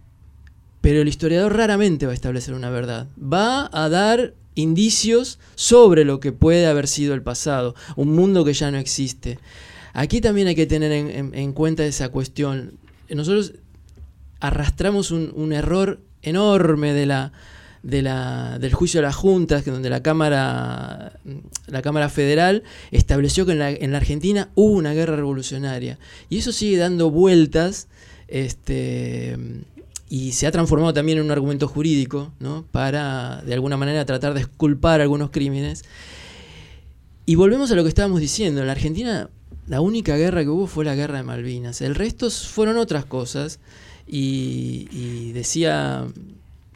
[0.81, 3.07] pero el historiador raramente va a establecer una verdad.
[3.21, 8.53] Va a dar indicios sobre lo que puede haber sido el pasado, un mundo que
[8.53, 9.39] ya no existe.
[9.93, 12.73] Aquí también hay que tener en, cuenta esa cuestión.
[13.09, 13.53] Nosotros
[14.39, 17.31] arrastramos un error enorme de la,
[17.83, 21.13] de la, del juicio de las juntas, donde la Cámara,
[21.67, 25.97] la Cámara Federal estableció que en la, en la, Argentina hubo una guerra revolucionaria.
[26.29, 27.87] Y eso sigue dando vueltas
[28.27, 29.37] este,
[30.09, 32.65] y se ha transformado también en un argumento jurídico ¿no?
[32.71, 35.83] para, de alguna manera, tratar de esculpar algunos crímenes.
[37.25, 38.61] Y volvemos a lo que estábamos diciendo.
[38.61, 39.29] En la Argentina
[39.67, 41.81] la única guerra que hubo fue la guerra de Malvinas.
[41.81, 43.59] El resto fueron otras cosas.
[44.07, 46.07] Y, y decía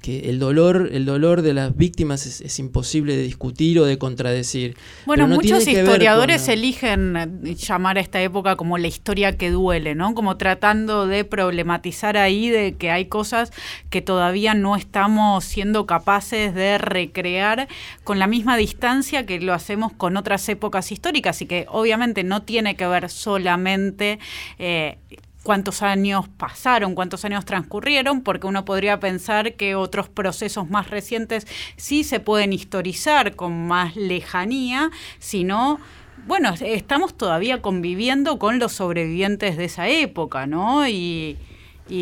[0.02, 4.76] que el dolor, el dolor de las víctimas es, imposible de discutir o de contradecir.
[5.06, 10.16] Bueno, muchos historiadores eligen llamar a esta época como la historia que duele, ¿no?
[10.16, 13.52] Como tratando de problematizar ahí de que hay cosas
[13.90, 17.68] que todavía no estamos siendo capaces de recrear
[18.04, 22.42] con la misma distancia que lo hacemos con otras épocas históricas y que obviamente no
[22.42, 24.20] tiene que ver solamente
[24.58, 24.98] eh,
[25.44, 31.48] cuántos años pasaron, cuántos años transcurrieron, porque uno podría pensar que otros procesos más recientes
[31.78, 35.80] sí se pueden historizar con más lejanía, sino
[36.28, 40.88] bueno, estamos todavía conviviendo con los sobrevivientes de esa época, ¿no?
[40.88, 41.38] Y,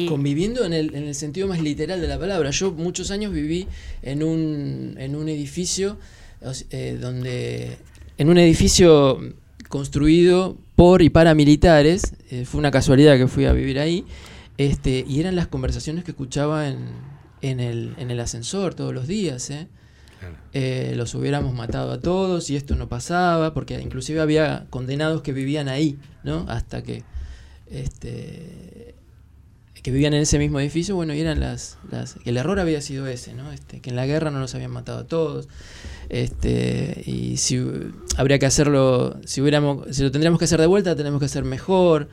[0.07, 2.51] Conviviendo en el, en el, sentido más literal de la palabra.
[2.51, 3.65] Yo muchos años viví
[4.03, 5.97] en un, en un edificio
[6.69, 7.77] eh, donde...
[8.19, 9.19] En un edificio
[9.67, 14.05] construido por y para militares, eh, fue una casualidad que fui a vivir ahí,
[14.57, 16.91] este, y eran las conversaciones que escuchaba en,
[17.41, 19.49] en, el, en el ascensor todos los días.
[19.49, 19.67] ¿eh?
[20.53, 25.33] Eh, los hubiéramos matado a todos y esto no pasaba, porque inclusive había condenados que
[25.33, 26.45] vivían ahí, ¿no?
[26.47, 27.03] Hasta que
[27.69, 28.95] este,
[29.81, 33.07] que vivían en ese mismo edificio, bueno, y eran las, las el error había sido
[33.07, 33.51] ese, ¿no?
[33.51, 35.47] Este, que en la guerra no los habían matado a todos.
[36.09, 37.63] Este, y si
[38.17, 41.43] habría que hacerlo, si hubiéramos, si lo tendríamos que hacer de vuelta, tenemos que hacer
[41.43, 42.09] mejor.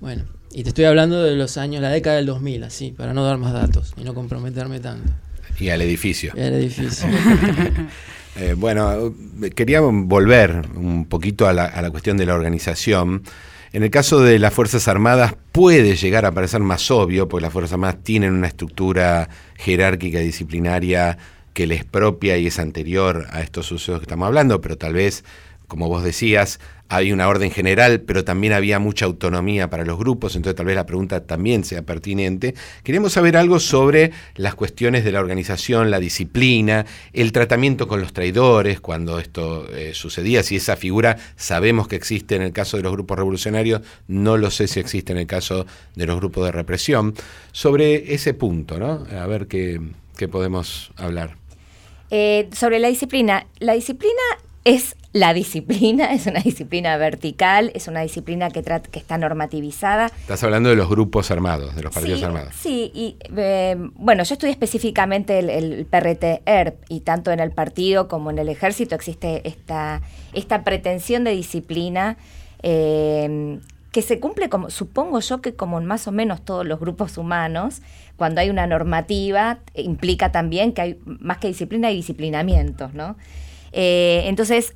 [0.00, 3.24] Bueno, y te estoy hablando de los años, la década del 2000, así, para no
[3.24, 5.12] dar más datos y no comprometerme tanto.
[5.58, 6.32] Y al edificio.
[6.36, 7.08] Y al edificio.
[8.36, 9.14] Eh, bueno,
[9.54, 13.22] quería volver un poquito a la, a la cuestión de la organización.
[13.74, 17.52] En el caso de las Fuerzas Armadas puede llegar a parecer más obvio, porque las
[17.52, 21.18] Fuerzas Armadas tienen una estructura jerárquica y disciplinaria
[21.54, 25.24] que les propia y es anterior a estos sucesos que estamos hablando, pero tal vez,
[25.66, 30.36] como vos decías, hay una orden general, pero también había mucha autonomía para los grupos,
[30.36, 32.54] entonces tal vez la pregunta también sea pertinente.
[32.82, 38.12] Queremos saber algo sobre las cuestiones de la organización, la disciplina, el tratamiento con los
[38.12, 42.82] traidores, cuando esto eh, sucedía, si esa figura sabemos que existe en el caso de
[42.82, 46.52] los grupos revolucionarios, no lo sé si existe en el caso de los grupos de
[46.52, 47.14] represión.
[47.52, 49.06] Sobre ese punto, ¿no?
[49.18, 49.80] A ver qué,
[50.30, 51.36] podemos hablar.
[52.10, 54.22] Eh, sobre la disciplina, la disciplina
[54.64, 60.06] es la disciplina, es una disciplina vertical, es una disciplina que, que está normativizada.
[60.06, 62.52] Estás hablando de los grupos armados, de los partidos armados.
[62.54, 68.30] Sí, y eh, bueno, yo estudié específicamente el, PRT-ERP y tanto en el partido como
[68.30, 72.16] en el ejército existe esta, esta pretensión de disciplina
[72.62, 73.60] eh,
[73.92, 77.18] que se cumple como, supongo yo que como en más o menos todos los grupos
[77.18, 77.82] humanos,
[78.16, 83.16] cuando hay una normativa, implica también que hay más que disciplina, hay disciplinamientos, ¿no?
[83.70, 84.74] Eh, entonces,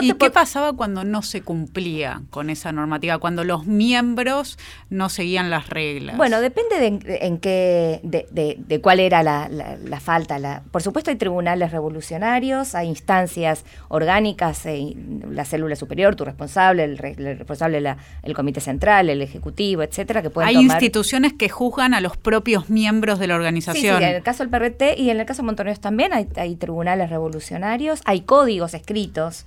[0.00, 4.58] ¿Y qué pasaba cuando no se cumplía con esa normativa, cuando los miembros
[4.90, 6.16] no seguían las reglas?
[6.16, 10.38] Bueno, depende de, en qué, de, cuál era la, falta.
[10.38, 14.94] La, por supuesto hay tribunales revolucionarios, hay instancias orgánicas, eh,
[15.30, 20.30] la célula superior, tu responsable, el, responsable, la, el comité central, el ejecutivo, etcétera, que
[20.30, 23.98] pueden Hay instituciones que juzgan a los propios miembros de la organización.
[23.98, 26.56] Sí, en el caso del PRT y en el caso de Montoneros también hay, hay
[26.56, 29.46] tribunales revolucionarios, hay códigos escritos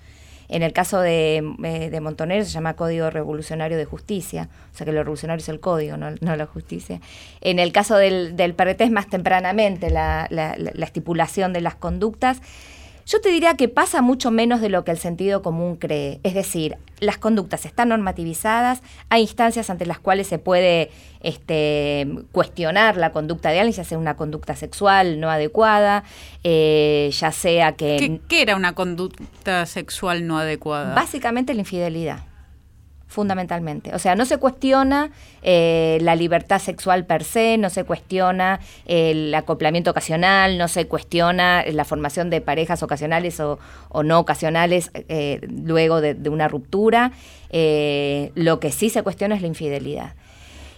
[0.53, 4.85] en el caso de, eh, de Montonero se llama Código Revolucionario de Justicia, o sea
[4.85, 7.01] que lo revolucionario es el código, no, la justicia.
[7.41, 11.73] En el caso del, del PRT es más tempranamente la, la, la estipulación de las
[11.73, 12.39] conductas.
[13.05, 16.19] Yo te diría que pasa mucho menos de lo que el sentido común cree.
[16.23, 20.89] Es decir, las conductas están normativizadas, hay instancias ante las cuales se puede
[21.21, 26.03] este, cuestionar la conducta de alguien, ya sea una conducta sexual no adecuada,
[26.43, 28.21] eh, ya sea que...
[28.27, 30.95] ¿Qué era una conducta sexual no adecuada?
[30.95, 32.32] Básicamente la infidelidad
[33.13, 33.93] fundamentalmente.
[33.95, 35.11] O sea, no se cuestiona
[35.43, 41.63] eh, la libertad sexual per se, no se cuestiona el acoplamiento ocasional, no se cuestiona
[41.71, 43.59] la formación de parejas ocasionales o,
[44.03, 47.11] no ocasionales eh, luego de, una ruptura.
[47.49, 50.15] Eh, lo que sí se cuestiona es la infidelidad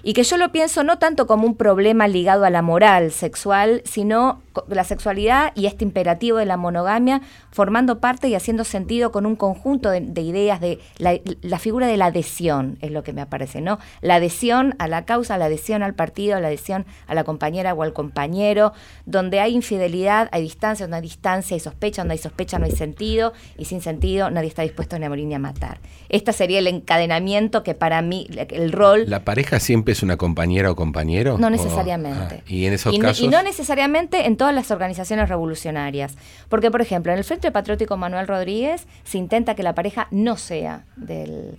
[0.06, 3.82] y que yo lo pienso no tanto como un problema ligado a la moral sexual,
[3.86, 9.26] sino la sexualidad y este imperativo de la monogamia formando parte y haciendo sentido con
[9.26, 13.62] un conjunto de, ideas de la, figura de la adhesión, es lo que me aparece,
[13.62, 13.80] ¿no?
[14.02, 17.82] La adhesión a la causa, la adhesión al partido, la adhesión a la compañera o
[17.82, 18.74] al compañero,
[19.08, 22.74] donde hay infidelidad, hay distancia, donde hay distancia, hay sospecha, donde hay sospecha no hay
[22.74, 25.80] sentido, y sin sentido nadie está dispuesto ni a morir ni a matar.
[26.10, 29.06] Este sería el encadenamiento que para mí, el rol...
[29.08, 31.38] ¿La pareja siempre es una compañera o compañero?
[31.38, 32.44] No necesariamente.
[32.46, 33.24] Ah, ¿Y en esos casos?
[33.24, 36.16] y no necesariamente en todas las organizaciones revolucionarias.
[36.50, 40.38] Porque, por ejemplo, en el Frente Patriótico Manuel Rodríguez se intenta que la pareja no
[40.38, 41.58] sea del,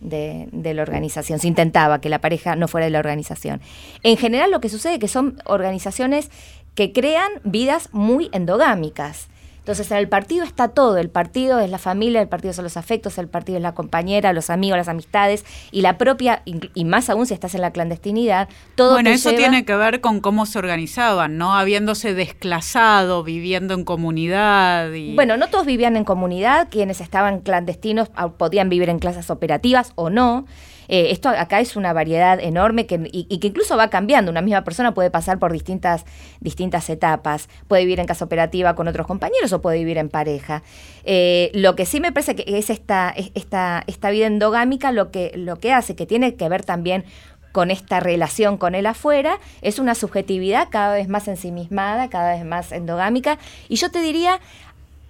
[0.00, 1.38] de, la organización.
[1.38, 3.60] Se intentaba que la pareja no fuera de la organización.
[4.02, 6.30] En general lo que sucede es que son organizaciones
[6.74, 9.28] que crean vidas muy endogámicas.
[9.68, 10.96] Entonces, en el partido está todo.
[10.96, 14.32] El partido es la familia, el partido son los afectos, el partido es la compañera,
[14.32, 18.48] los amigos, las amistades y la propia, y más aún si estás en la clandestinidad,
[18.76, 21.52] todo Bueno, eso tiene que ver con cómo se organizaban, ¿no?
[21.52, 24.90] Habiéndose desclasado, viviendo en comunidad.
[24.94, 25.14] Y...
[25.14, 29.92] Bueno, no todos vivían en comunidad, quienes estaban clandestinos ah, podían vivir en clases operativas
[29.96, 30.46] o no.
[30.88, 34.30] Eh, esto acá es una variedad enorme que, y, que incluso va cambiando.
[34.30, 36.04] Una misma persona puede pasar por distintas,
[36.40, 37.48] distintas etapas.
[37.68, 40.62] Puede vivir en casa operativa con otros compañeros o puede vivir en pareja.
[41.04, 45.32] Eh, lo que sí me parece que es esta, esta, esta vida endogámica lo que,
[45.34, 47.04] lo que hace, que tiene que ver también
[47.52, 52.44] con esta relación con él afuera, es una subjetividad cada vez más ensimismada, cada vez
[52.44, 53.38] más endogámica.
[53.68, 54.40] Y yo te diría,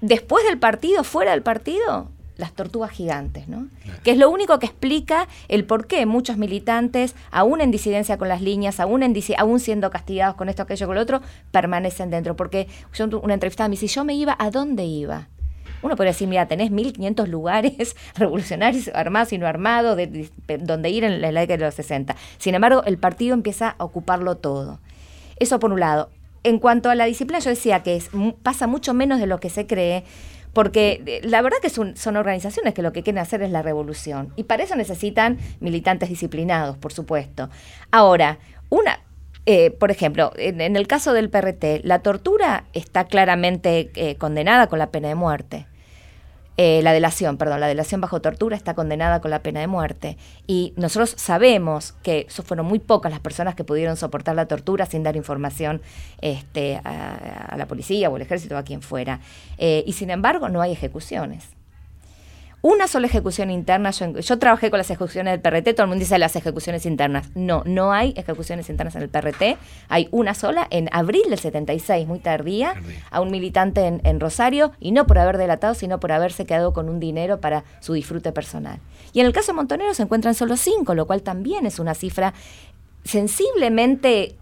[0.01, 2.09] después del partido, fuera del partido,
[2.39, 3.68] las tortugas gigantes, ¿no?
[4.05, 8.28] Que es lo único que explica el por qué muchos militantes, aún en disidencia con
[8.28, 11.20] las líneas, aún, en aún siendo castigados con esto, aquello, con lo otro,
[11.51, 12.36] permanecen dentro.
[12.36, 15.28] Porque yo una entrevistada me dice, yo me iba, ¿a dónde iba?
[15.82, 20.30] Uno podría decir, mira, tenés 1.500 lugares revolucionarios, armados y no armados, de,
[20.61, 22.16] donde ir en la década de los 60.
[22.39, 24.80] Sin embargo, el partido empieza a ocuparlo todo.
[25.41, 26.11] Eso por un lado.
[26.45, 28.11] En cuanto a la disciplina, yo decía que es,
[28.43, 30.05] pasa mucho menos de lo que se cree,
[30.53, 34.32] porque eh, la verdad que son, organizaciones que lo que quieren hacer es la revolución.
[34.36, 37.49] Y para eso necesitan militantes disciplinados, por supuesto.
[37.90, 38.38] Ahora,
[38.68, 39.01] una,
[39.46, 44.78] eh, por ejemplo, en, el caso del PRT, la tortura está claramente eh, condenada con
[44.78, 45.66] la pena de muerte.
[46.61, 50.16] Eh, la delación, perdón, la delación bajo tortura está condenada con la pena de muerte.
[50.48, 55.04] Y nosotros sabemos que fueron muy pocas las personas que pudieron soportar la tortura sin
[55.04, 55.80] dar información
[56.20, 59.20] este, a, la policía o al ejército o a quien fuera.
[59.56, 61.57] Eh, y sin embargo, no hay ejecuciones
[62.61, 63.90] una sola ejecución interna.
[63.90, 67.30] Yo, trabajé con las ejecuciones del PRT, todo el mundo dice las ejecuciones internas.
[67.34, 69.56] No, no hay ejecuciones internas en el PRT.
[69.88, 72.74] Hay una sola en abril del 76, muy tardía,
[73.11, 76.88] a un militante en, Rosario, y no por haber delatado, sino por haberse quedado con
[76.88, 78.80] un dinero para su disfrute personal.
[79.12, 81.94] Y en el caso de Montonero se encuentran solo cinco, lo cual también es una
[81.94, 82.34] cifra
[83.04, 84.36] sensiblemente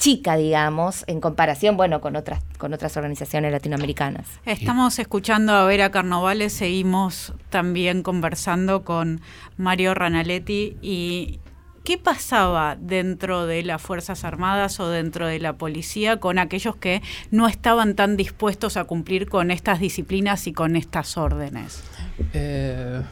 [0.00, 4.26] chica, digamos, en comparación, bueno, con otras, con otras organizaciones latinoamericanas.
[4.46, 9.20] Estamos escuchando a Vera Carnovales, seguimos también conversando con
[9.58, 11.38] Mario Ranaletti y
[11.84, 17.02] ¿qué pasaba dentro de las Fuerzas Armadas o dentro de la policía con aquellos que
[17.30, 21.84] no estaban tan dispuestos a cumplir con estas disciplinas y con estas órdenes?
[22.32, 23.02] Eh,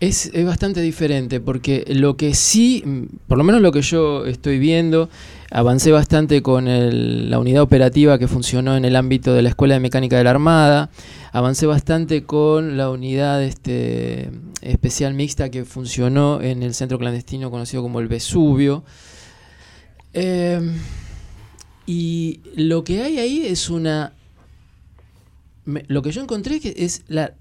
[0.00, 2.84] es, bastante diferente porque lo que sí,
[3.26, 5.08] por lo menos lo que yo estoy viendo,
[5.50, 9.80] avancé bastante con la unidad operativa que funcionó en el ámbito de la Escuela de
[9.80, 10.90] Mecánica de la Armada,
[11.32, 14.30] avancé bastante con la unidad este,
[14.60, 18.84] especial mixta que funcionó en el centro clandestino conocido como el Vesubio.
[20.12, 20.74] Em,
[21.86, 24.12] y lo que hay ahí es una...
[25.64, 27.34] lo que yo encontré es la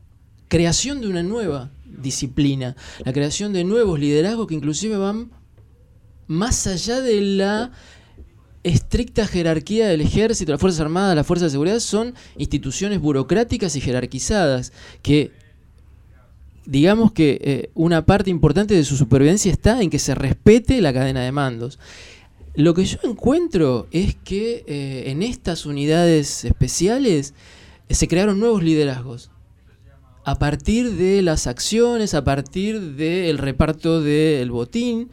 [0.47, 1.71] creación de una nueva
[2.01, 5.31] disciplina, la creación de nuevos liderazgos que inclusive van
[6.27, 7.71] más allá de la
[8.63, 13.81] estricta jerarquía del ejército, las Fuerzas Armadas, las Fuerzas de Seguridad, son instituciones burocráticas y
[13.81, 14.73] jerarquizadas
[15.03, 15.31] que
[16.65, 20.93] digamos que eh, una parte importante de su supervivencia está en que se respete la
[20.93, 21.77] cadena de mandos.
[22.55, 27.35] Lo que yo encuentro es que eh, en estas unidades especiales
[27.87, 29.29] eh, se crearon nuevos liderazgos
[30.25, 35.11] a partir de las acciones, a partir del reparto del botín.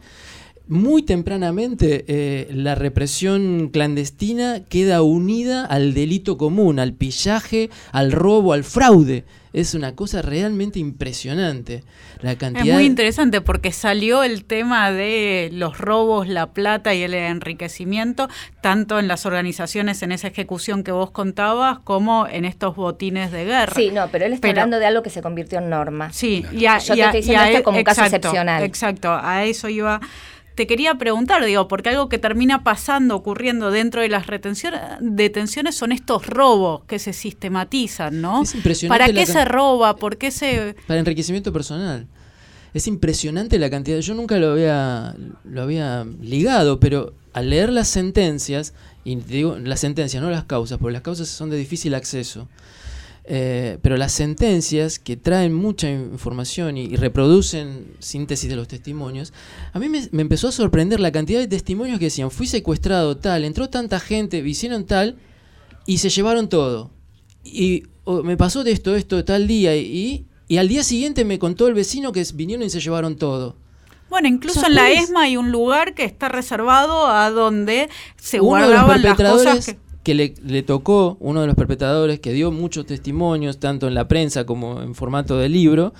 [0.67, 8.53] Muy tempranamente eh, la represión clandestina queda unida al delito común, al pillaje, al robo,
[8.53, 11.83] al fraude es una cosa realmente impresionante.
[12.21, 12.65] La cantidad...
[12.65, 18.29] Es muy interesante porque salió el tema de los robos, la plata y el enriquecimiento,
[18.61, 23.45] tanto en las organizaciones en esa ejecución que vos contabas, como en estos botines de
[23.45, 23.75] guerra.
[23.75, 26.11] Sí, no, pero él está hablando de algo que se convirtió en norma.
[26.11, 28.63] Sí, y a, Yo te estoy diciendo esto como un caso excepcional.
[28.63, 30.01] Exacto, a eso iba
[30.55, 35.75] te quería preguntar, digo, porque algo que termina pasando, ocurriendo dentro de las retenciones, detenciones
[35.75, 38.43] son estos robos que se sistematizan, ¿no?
[38.43, 39.03] Es impresionante.
[39.03, 39.95] ¿Para qué se roba?
[39.95, 40.75] ¿Por qué se...?
[40.87, 42.07] Para enriquecimiento personal.
[42.73, 43.99] Es impresionante la cantidad.
[43.99, 48.73] Yo nunca lo había, lo había ligado, pero al leer las sentencias,
[49.03, 52.47] y digo las sentencias, no las causas, porque las causas son de difícil acceso.
[53.25, 59.33] Eh, pero las sentencias que traen mucha información y, reproducen síntesis de los testimonios,
[59.71, 63.45] a mí me, empezó a sorprender la cantidad de testimonios que decían, fui secuestrado tal,
[63.45, 65.17] entró tanta gente, hicieron tal,
[65.85, 66.91] y se llevaron todo.
[67.43, 67.83] Y
[68.23, 71.73] me pasó de esto, esto, tal día, y, y al día siguiente me contó el
[71.73, 73.55] vecino que vinieron y se llevaron todo.
[74.09, 75.03] Bueno, incluso ¿Esas en la puedes?
[75.05, 79.17] ESMA hay un lugar que está reservado a donde se uno de los guardaban las
[79.17, 79.82] cosas que...
[80.03, 84.45] que, le, tocó, uno de los perpetradores que dio muchos testimonios, tanto en la prensa
[84.45, 85.93] como en formato de libro,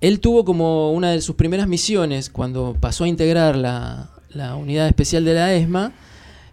[0.00, 4.86] él tuvo como una de sus primeras misiones, cuando pasó a integrar la, la unidad
[4.86, 5.92] especial de la ESMA,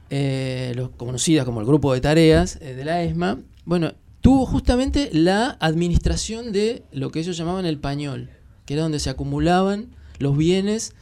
[0.10, 5.58] eh, conocida como el grupo de tareas eh, de la ESMA, bueno, tuvo justamente la
[5.60, 8.30] administración de lo que ellos llamaban el pañol,
[8.66, 9.88] que era donde se acumulaban
[10.20, 10.94] los bienes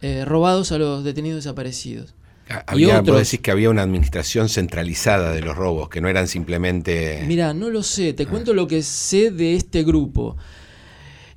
[0.00, 2.14] eh, robados a los detenidos desaparecidos.
[2.50, 3.16] Ah, Y Había, otros.
[3.18, 7.24] vos decís que había una administración centralizada de los robos, que no eran simplemente...
[7.26, 10.36] Mira, no lo sé, te cuento lo que sé de este grupo.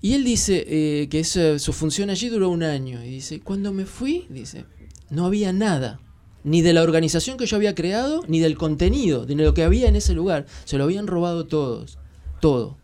[0.01, 3.03] Y él dice eh, que su función allí duró un año.
[3.03, 4.65] Y dice, cuando me fui, dice,
[5.09, 5.99] no había nada.
[6.43, 9.63] Ni de la organización que yo había creado, ni del contenido, ni de lo que
[9.63, 10.47] había en ese lugar.
[10.65, 11.99] Se lo habían robado todos.
[12.39, 12.77] Todo.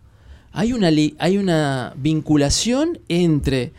[0.51, 3.73] Hay una, hay una vinculación entre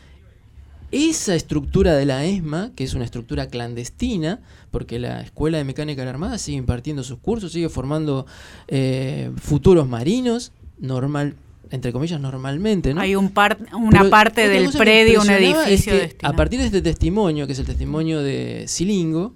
[0.90, 6.00] esa estructura de la ESMA, que es una estructura clandestina, porque la Escuela de Mecánica
[6.02, 8.26] de la Armada sigue impartiendo sus cursos, sigue formando
[8.68, 11.34] eh, futuros marinos, normal,
[11.70, 13.00] entre comillas, normalmente, ¿no?
[13.02, 16.16] Hay un par- una Pero parte del predio, un es edificio que.
[16.22, 19.34] A partir de este testimonio, que es el testimonio de Silingo,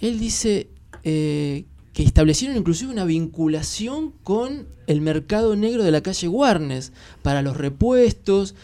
[0.00, 0.68] él dice
[1.02, 7.42] eh, que establecieron inclusive una vinculación con el mercado negro de la calle Warnes para
[7.42, 8.54] los repuestos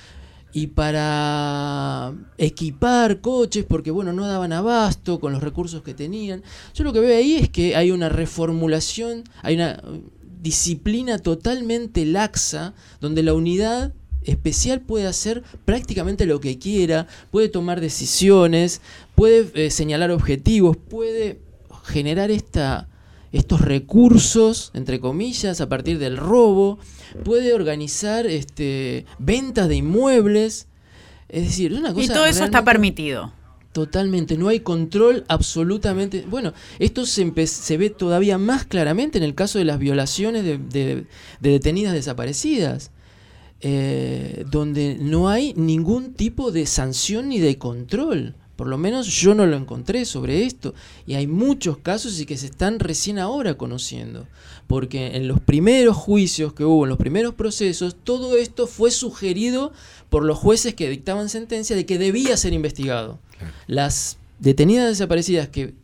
[0.54, 6.44] y para equipar coches porque bueno no daban abasto con los recursos que tenían.
[6.74, 10.00] Yo lo que veo ahí es que hay una reformulación, hay una eh,
[10.40, 13.92] disciplina totalmente laxa donde la unidad
[14.22, 18.80] especial puede hacer prácticamente lo que quiera, puede tomar decisiones,
[19.16, 21.40] puede eh, señalar objetivos, puede
[21.82, 22.88] generar esta,
[23.32, 26.78] estos recursos, entre comillas, a partir del robo,
[27.22, 30.66] puede organizar este, ventas de inmuebles.
[31.28, 33.32] Es decir, es una cosa Y todo eso está permitido.
[33.72, 36.24] Totalmente, no hay control absolutamente.
[36.28, 40.58] Bueno, esto se, se ve todavía más claramente en el caso de las violaciones de,
[40.58, 41.06] de-
[41.40, 42.92] de detenidas desaparecidas,
[43.60, 48.36] eh, donde no hay ningún tipo de sanción ni de control.
[48.56, 50.74] Por lo menos yo no lo encontré sobre esto.
[51.06, 54.26] Y hay muchos casos y que se están recién ahora conociendo.
[54.66, 59.72] Porque en los primeros juicios que hubo, en los primeros procesos, todo esto fue sugerido
[60.08, 63.18] por los jueces que dictaban sentencia de que debía ser investigado.
[63.66, 65.74] Las detenidas desaparecidas que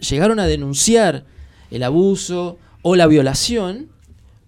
[0.00, 1.24] llegaron a denunciar
[1.70, 3.88] el abuso o la violación,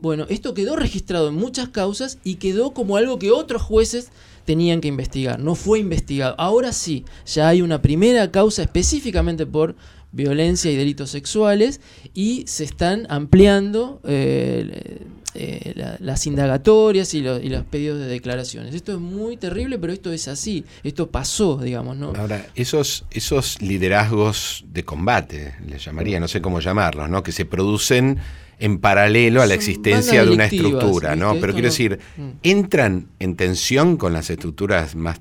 [0.00, 4.10] bueno, esto quedó registrado en muchas causas y quedó como algo que otros jueces
[4.52, 5.38] tenían que investigar.
[5.38, 6.34] No fue investigado.
[6.38, 9.76] Ahora sí, ya hay una primera causa específicamente por
[10.12, 11.80] violencia y delitos sexuales
[12.14, 18.74] y se están ampliando eh, eh, la- las indagatorias y los pedidos de declaraciones.
[18.74, 20.64] Esto es muy terrible, pero esto es así.
[20.82, 22.12] Esto pasó, digamos, ¿no?
[22.16, 27.22] Ahora, esos, esos liderazgos de combate, les llamaría, no sé cómo llamarlos, ¿no?
[27.22, 28.18] Que se producen
[28.60, 31.34] en paralelo a la Son existencia de una estructura, ¿no?
[31.40, 32.28] Pero quiero decir, Mm.
[32.42, 35.20] ¿entran en tensión con las estructuras más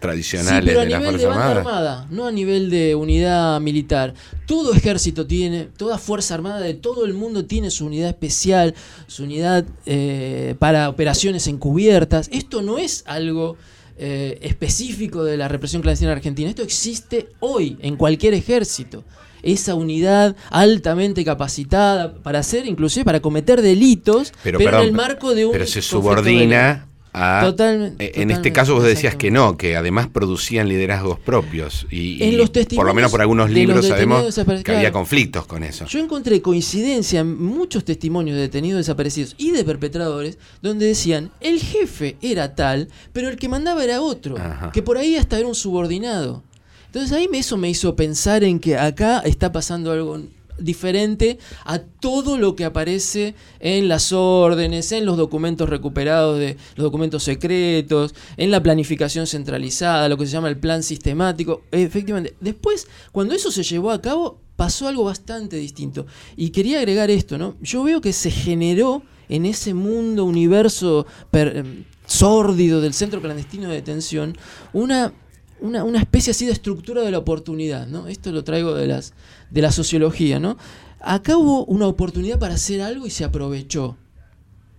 [0.00, 1.66] tradicionales Sí, pero a de nivel Fuerzas de banda Armadas?
[1.66, 4.14] armada, no a nivel de unidad militar.
[4.46, 8.74] Todo ejército tiene, toda fuerza armada de todo el mundo tiene su unidad especial,
[9.08, 12.28] su unidad eh, para operaciones encubiertas.
[12.32, 13.56] Esto no es algo
[13.96, 16.48] eh, específico de la represión clandestina argentina.
[16.48, 19.02] Esto existe hoy en cualquier ejército.
[19.42, 25.34] Esa unidad altamente capacitada para hacer, inclusive para cometer delitos, pero, perdón, en el marco
[25.34, 27.52] de un Pero se subordina a...
[27.98, 31.86] Eh, En este caso vos decías que no, que además producían liderazgos propios.
[31.90, 34.34] Y, En los por lo menos por algunos libros sabemos
[34.64, 35.86] que había conflictos con eso.
[35.86, 41.60] Yo encontré coincidencia en muchos testimonios de detenidos desaparecidos y de perpetradores donde decían el
[41.60, 44.70] jefe era tal, pero el que mandaba era otro, Ajá.
[44.72, 46.42] que por ahí hasta era un subordinado.
[46.88, 50.18] Entonces ahí eso me hizo pensar en que acá está pasando algo
[50.58, 56.82] diferente a todo lo que aparece en las órdenes, en los documentos recuperados de los
[56.84, 61.62] documentos secretos, en la planificación centralizada, lo que se llama el plan sistemático.
[61.70, 66.06] Efectivamente, después, cuando eso se llevó a cabo, pasó algo bastante distinto.
[66.36, 67.54] Y quería agregar esto, ¿no?
[67.62, 73.68] Yo veo que se generó en ese mundo, universo per- em, sórdido del centro clandestino
[73.68, 74.36] de detención,
[74.72, 75.12] una
[75.60, 78.06] una, una especie así de estructura de la oportunidad, ¿no?
[78.08, 79.12] Esto lo traigo de las
[79.50, 80.56] de la sociología, ¿no?
[81.00, 83.96] Acá hubo una oportunidad para hacer algo y se aprovechó.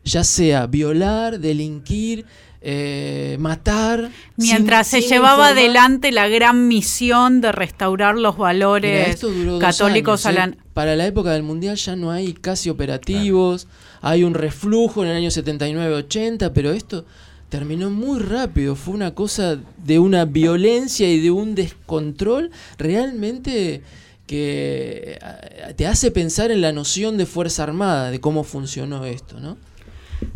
[0.04, 2.26] Ya sea violar, delinquir,
[2.62, 4.10] eh, matar.
[4.38, 5.52] Mientras sin- se sin llevaba informar.
[5.58, 9.20] adelante la gran misión de restaurar los valores
[9.60, 10.48] católicos años, a ¿eh?
[10.56, 10.58] la...
[10.74, 13.68] Para la época del Mundial ya no hay casi operativos,
[14.02, 17.06] hay un reflujo en el año 79-80, pero esto
[17.50, 18.76] terminó muy rápido.
[18.76, 23.82] Fue una cosa de una violencia y de un descontrol realmente
[24.28, 29.40] que eh, te hace pensar en la noción de Fuerza Armada, de cómo funcionó esto,
[29.40, 29.58] ¿no?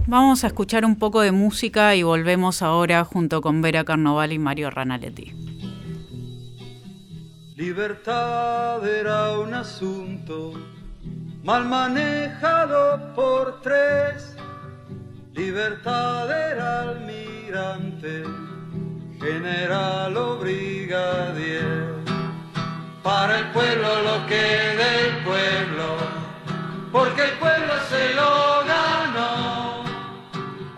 [0.08, 4.40] Vamos a escuchar un poco de música y volvemos ahora junto con Vera Carnoval y
[4.40, 5.34] Mario Ranaletti.
[7.56, 10.54] Libertad era un asunto
[11.44, 14.33] mal manejado por tres.
[15.34, 18.24] Libertad era almirante,
[19.20, 21.96] general o brigadier
[23.02, 25.98] para el pueblo lo que del pueblo,
[26.92, 29.84] porque el pueblo se lo ganó,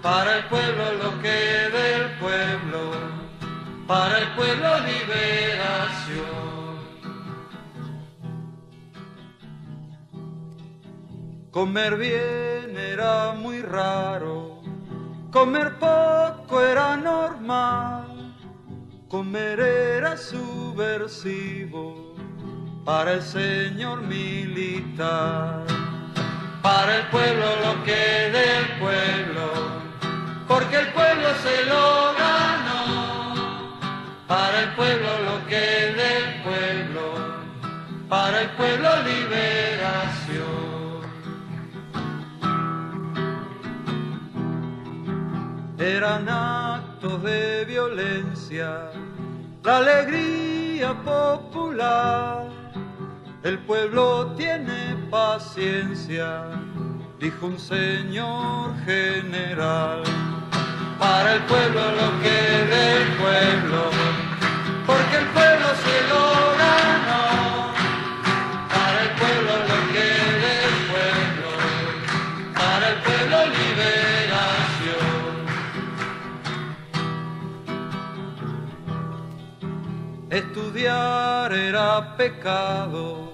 [0.01, 2.91] para el pueblo lo que del pueblo,
[3.86, 6.05] para el pueblo liberación.
[11.56, 14.60] Comer bien era muy raro,
[15.32, 18.36] comer poco era normal,
[19.08, 22.14] comer era subversivo
[22.84, 25.64] para el señor militar,
[26.62, 28.03] para el pueblo lo que
[28.38, 29.49] del pueblo,
[30.49, 33.34] porque el pueblo se lo ganó,
[34.28, 37.03] para el pueblo lo que del pueblo,
[38.10, 39.55] para el pueblo liberación.
[47.26, 48.91] De violencia,
[49.63, 52.45] la alegría popular
[53.45, 56.45] el pueblo tiene paciencia,
[57.19, 60.01] dijo un señor general.
[60.97, 62.39] Para el pueblo lo que
[62.73, 63.82] del pueblo,
[64.88, 66.44] porque el pueblo se lo
[80.88, 83.33] Era pecado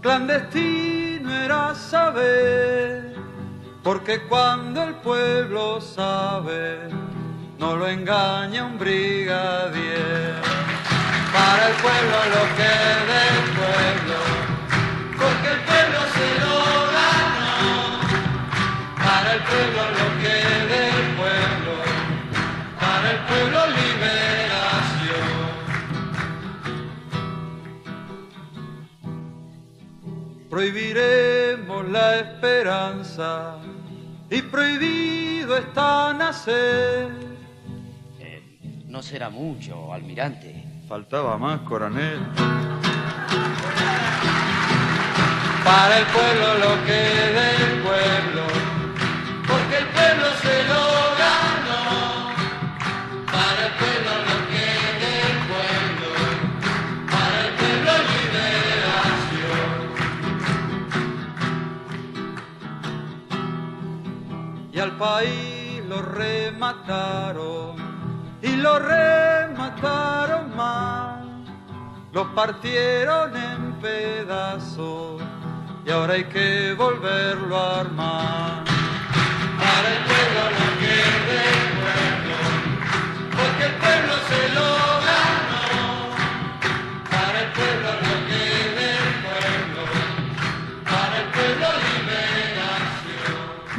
[0.00, 3.14] clandestino era saber,
[3.84, 6.88] porque cuando el pueblo sabe,
[7.58, 10.34] no lo engaña un brigadier.
[11.32, 12.74] Para el pueblo lo que
[13.12, 14.18] del pueblo,
[15.20, 16.56] porque el pueblo se lo
[16.98, 17.74] ganó.
[19.06, 20.21] Para el pueblo lo que
[30.52, 33.56] prohibiremos la esperanza
[34.28, 37.08] y prohibido está nacer.
[38.20, 40.62] Eh, no será mucho, almirante.
[40.86, 42.18] Faltaba más, coronel.
[45.64, 47.31] Para el pueblo lo que
[65.02, 67.74] país lo remataron
[68.40, 71.44] y lo remataron mal,
[72.12, 75.20] lo partieron en pedazos
[75.84, 78.62] y ahora hay que volverlo a armar.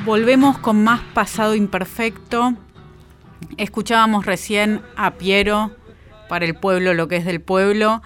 [0.06, 2.56] Volvemos con más pasado imperfecto.
[3.56, 5.72] Escuchábamos recién a Piero
[6.28, 8.01] para el pueblo lo que es del pueblo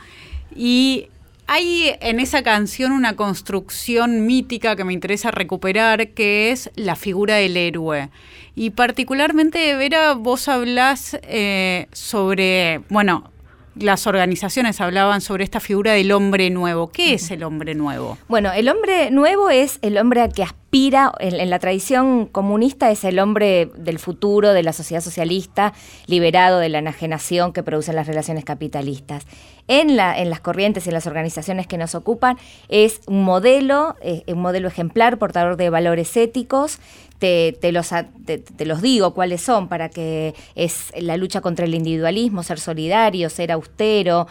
[0.55, 1.07] y
[1.47, 7.35] hay en esa canción una construcción mítica que me interesa recuperar, que es la figura
[7.37, 8.11] del héroe.
[8.53, 13.31] Y particularmente, Vera, vos hablás eh, sobre, bueno,
[13.79, 16.89] las organizaciones hablaban sobre esta figura del hombre nuevo.
[16.89, 18.17] ¿Qué es el hombre nuevo?
[18.27, 23.03] Bueno, el hombre nuevo es el hombre que aspira, en, en, la tradición comunista es
[23.03, 25.73] el hombre del futuro, de la sociedad socialista,
[26.05, 29.25] liberado de la enajenación que producen las relaciones capitalistas.
[29.69, 32.37] En, la, en las corrientes y en las organizaciones que nos ocupan
[32.69, 36.79] es un modelo, eh, un modelo ejemplar, portador de valores éticos,
[37.19, 37.89] te, los,
[38.25, 42.59] te, te, los, digo cuáles son, para que es la lucha contra el individualismo, ser
[42.59, 44.27] solidario, ser austero.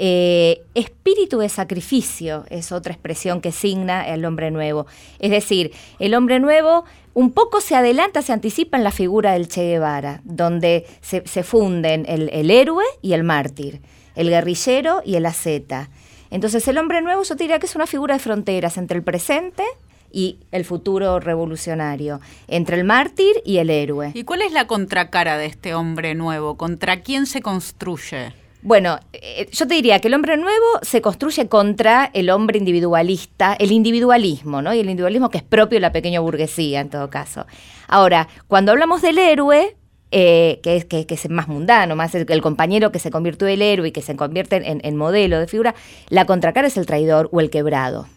[0.00, 4.86] Eh, espíritu de sacrificio es otra expresión que signa al hombre nuevo.
[5.18, 6.84] Es decir, el hombre nuevo
[7.14, 11.42] un poco se adelanta, se anticipa en la figura del Che Guevara, donde se, se
[11.42, 13.80] funden el, el, héroe y el mártir,
[14.14, 15.90] el guerrillero y el asceta.
[16.30, 19.64] Entonces el hombre nuevo yo diría que es una figura de fronteras entre el presente
[20.12, 24.12] y el futuro revolucionario, entre el mártir y el héroe.
[24.14, 26.56] ¿Y cuál es la contracara de este hombre nuevo?
[26.56, 28.32] ¿Contra quién se construye?
[28.60, 33.54] Bueno, eh, yo te diría que el hombre nuevo se construye contra el hombre individualista,
[33.54, 34.74] el individualismo, ¿no?
[34.74, 37.46] Y el individualismo que es propio de la pequeña burguesía, en todo caso.
[37.86, 39.76] Ahora, cuando hablamos del héroe,
[40.10, 43.62] eh, que, es, que, es más mundano, más el, compañero que se convirtió en el
[43.62, 45.76] héroe y que se convierte en, en modelo de figura,
[46.08, 48.08] la contracara es el traidor o el quebrado.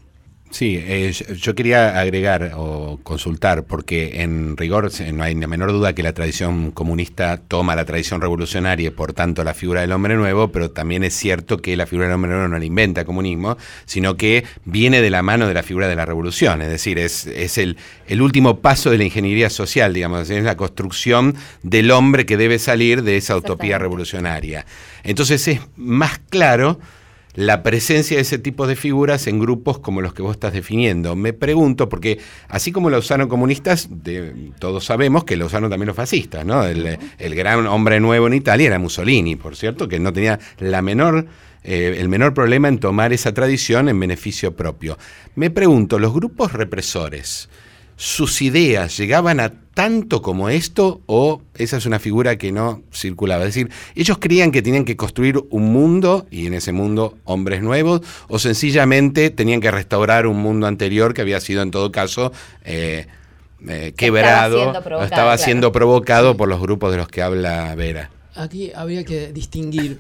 [0.52, 5.94] Sí, eh, yo quería agregar o consultar, porque en rigor no hay ni menor duda
[5.94, 10.18] que la tradición comunista toma la tradición revolucionaria y por tanto la figura del hombre
[10.18, 13.08] nuevo, pero también es cierto que la figura del hombre nuevo no la inventa el
[13.08, 17.00] comunismo, sino que viene de la mano de la figura de la revolución, es decir,
[17.00, 17.78] es, es el,
[18.08, 21.34] el último paso de la ingeniería social, digamos, es la construcción
[21.64, 24.66] del hombre que debe salir de esa utopía revolucionaria.
[25.04, 26.78] Entonces es más claro
[27.34, 31.16] la presencia de ese tipo de figuras en grupos como los que vos estás definiendo.
[31.16, 32.20] Me pregunto, porque
[32.50, 33.90] así como los usaron comunistas,
[34.60, 36.64] todos sabemos que lo usaron también los fascistas, ¿no?
[36.66, 36.98] El,
[37.36, 41.28] gran hombre nuevo en Italia era Mussolini, por cierto, que no tenía la menor,
[41.64, 44.98] eh, el menor problema en tomar esa tradición en beneficio propio.
[45.36, 47.50] Me pregunto, los grupos represores,
[48.02, 53.44] sus ideas llegaban a tanto como esto o esa es una figura que no circulaba?
[53.44, 57.62] Es decir, ellos creían que tenían que construir un mundo y en ese mundo hombres
[57.62, 62.32] nuevos o sencillamente tenían que restaurar un mundo anterior que había sido en todo caso
[62.66, 63.06] eh,
[63.68, 64.74] eh, quebrado,
[65.04, 68.10] estaba, siendo provocado, por los grupos de los que habla Vera.
[68.34, 70.00] Aquí habría que distinguir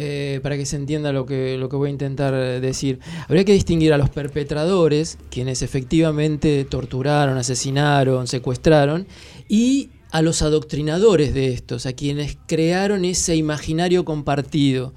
[0.00, 3.00] eh, para que se entienda lo que, lo que voy a intentar decir.
[3.26, 9.08] Habría que distinguir a los perpetradores, quienes efectivamente torturaron, asesinaron, secuestraron,
[9.48, 14.94] y a los adoctrinadores de estos, a quienes crearon ese imaginario compartido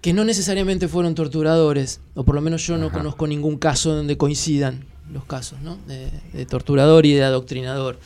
[0.00, 4.16] que no necesariamente fueron torturadores, o por lo menos yo no conozco ningún caso donde
[4.16, 5.58] coincidan los casos
[5.88, 7.98] de, torturador y de adoctrinador.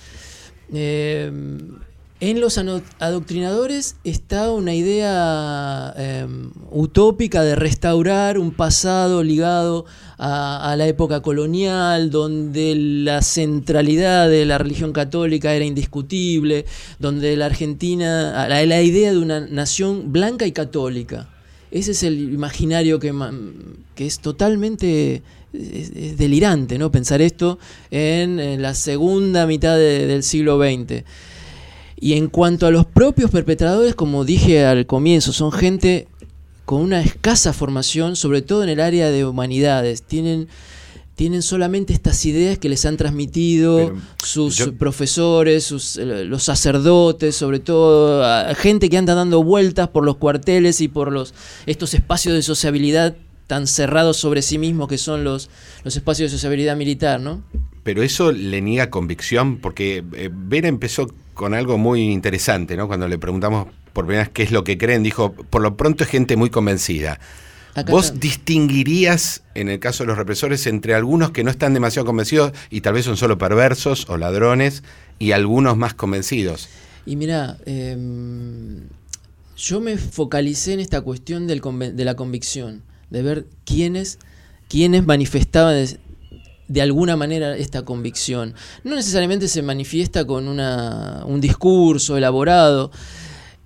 [0.73, 1.31] Eh,
[2.21, 9.87] en los adoctrinadores está una idea em, utópica de restaurar un pasado ligado
[10.19, 16.65] a, la época colonial, donde la centralidad de la religión católica era indiscutible,
[16.99, 21.29] donde la Argentina, la, idea de una nación blanca y católica.
[21.71, 23.15] Ese es el imaginario que,
[23.95, 26.91] que es totalmente delirante, ¿no?
[26.91, 27.59] Pensar esto
[27.91, 31.05] en, la segunda mitad del siglo XX.
[32.01, 36.07] Y en cuanto a los propios perpetradores, como dije al comienzo, son gente
[36.65, 40.03] con una escasa formación, sobre todo en el área de humanidades.
[40.03, 40.49] Tienen,
[41.17, 47.59] tienen solamente estas ideas que les han transmitido sus profesores, sus, eh, los sacerdotes, sobre
[47.59, 48.25] todo
[48.55, 51.35] gente que anda dando vueltas por los cuarteles y por los,
[51.67, 53.17] estos espacios de sociabilidad
[53.49, 55.51] tan cerrados sobre sí mismos que son los,
[55.83, 57.43] los espacios de sociabilidad militar, ¿no?
[57.83, 61.09] Pero eso le niega convicción, porque eh, Vera empezó
[61.39, 62.89] con algo muy interesante, ¿no?
[62.89, 66.03] Cuando le preguntamos por primera vez qué es lo que creen, dijo, por lo pronto
[66.03, 67.21] es gente muy convencida.
[67.89, 72.51] ¿Vos distinguirías, en el caso de los represores, entre algunos que no están demasiado convencidos
[72.71, 74.83] y tal vez son solo perversos o ladrones
[75.21, 76.69] y algunos más convencidos?
[77.07, 78.81] Y mira, em,
[79.57, 81.61] yo me focalicé en esta cuestión del
[81.95, 84.19] de la convicción, de ver quiénes,
[84.69, 85.87] quiénes manifestaban
[86.69, 88.55] de alguna manera esta convicción.
[88.85, 92.91] No necesariamente se manifiesta con una, un discurso elaborado.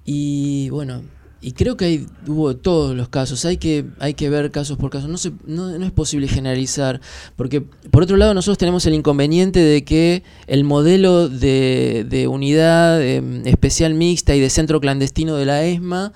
[0.04, 1.02] Y bueno,
[1.44, 4.90] y creo que hay, hubo todos los casos, hay que, hay que ver casos por
[4.90, 7.00] caso, no, se, no, es posible generalizar,
[7.34, 13.02] porque por otro lado nosotros tenemos el inconveniente de que el modelo de, de unidad
[13.02, 16.12] em, especial mixta y de centro clandestino de la ESMA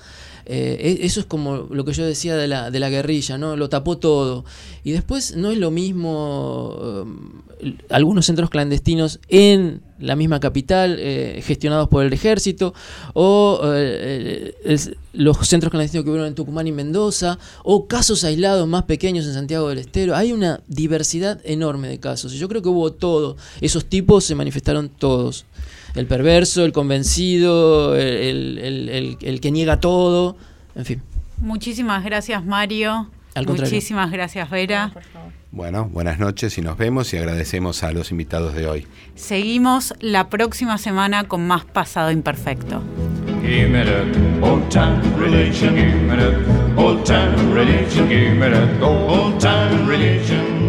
[0.48, 3.56] eh, e, eso es como lo que yo decía de la, de la guerrilla, ¿no?
[3.56, 4.44] Lo tapó todo.
[4.84, 7.42] Y después no es lo mismo um,
[7.90, 12.74] algunos centros clandestinos en la misma capital, eh, gestionados por el ejército,
[13.14, 14.54] o eh,
[15.12, 19.34] los centros clandestinos que hubieron en Tucumán y Mendoza, o casos aislados más pequeños en
[19.34, 20.14] Santiago del Estero.
[20.14, 22.32] Hay una diversidad enorme de casos.
[22.34, 23.36] Y yo creo que hubo todo.
[23.60, 25.44] Esos tipos se manifestaron todos
[25.96, 30.36] el perverso, el convencido, el, que niega todo,
[30.74, 31.02] en fin.
[31.38, 33.10] Muchísimas gracias Mario.
[33.46, 34.92] Muchísimas gracias Vera.
[35.50, 38.86] bueno, buenas noches y nos vemos y agradecemos a los invitados de hoy.
[39.14, 42.82] Seguimos la próxima semana con más Pasado Imperfecto.
[48.86, 50.65] old time religion.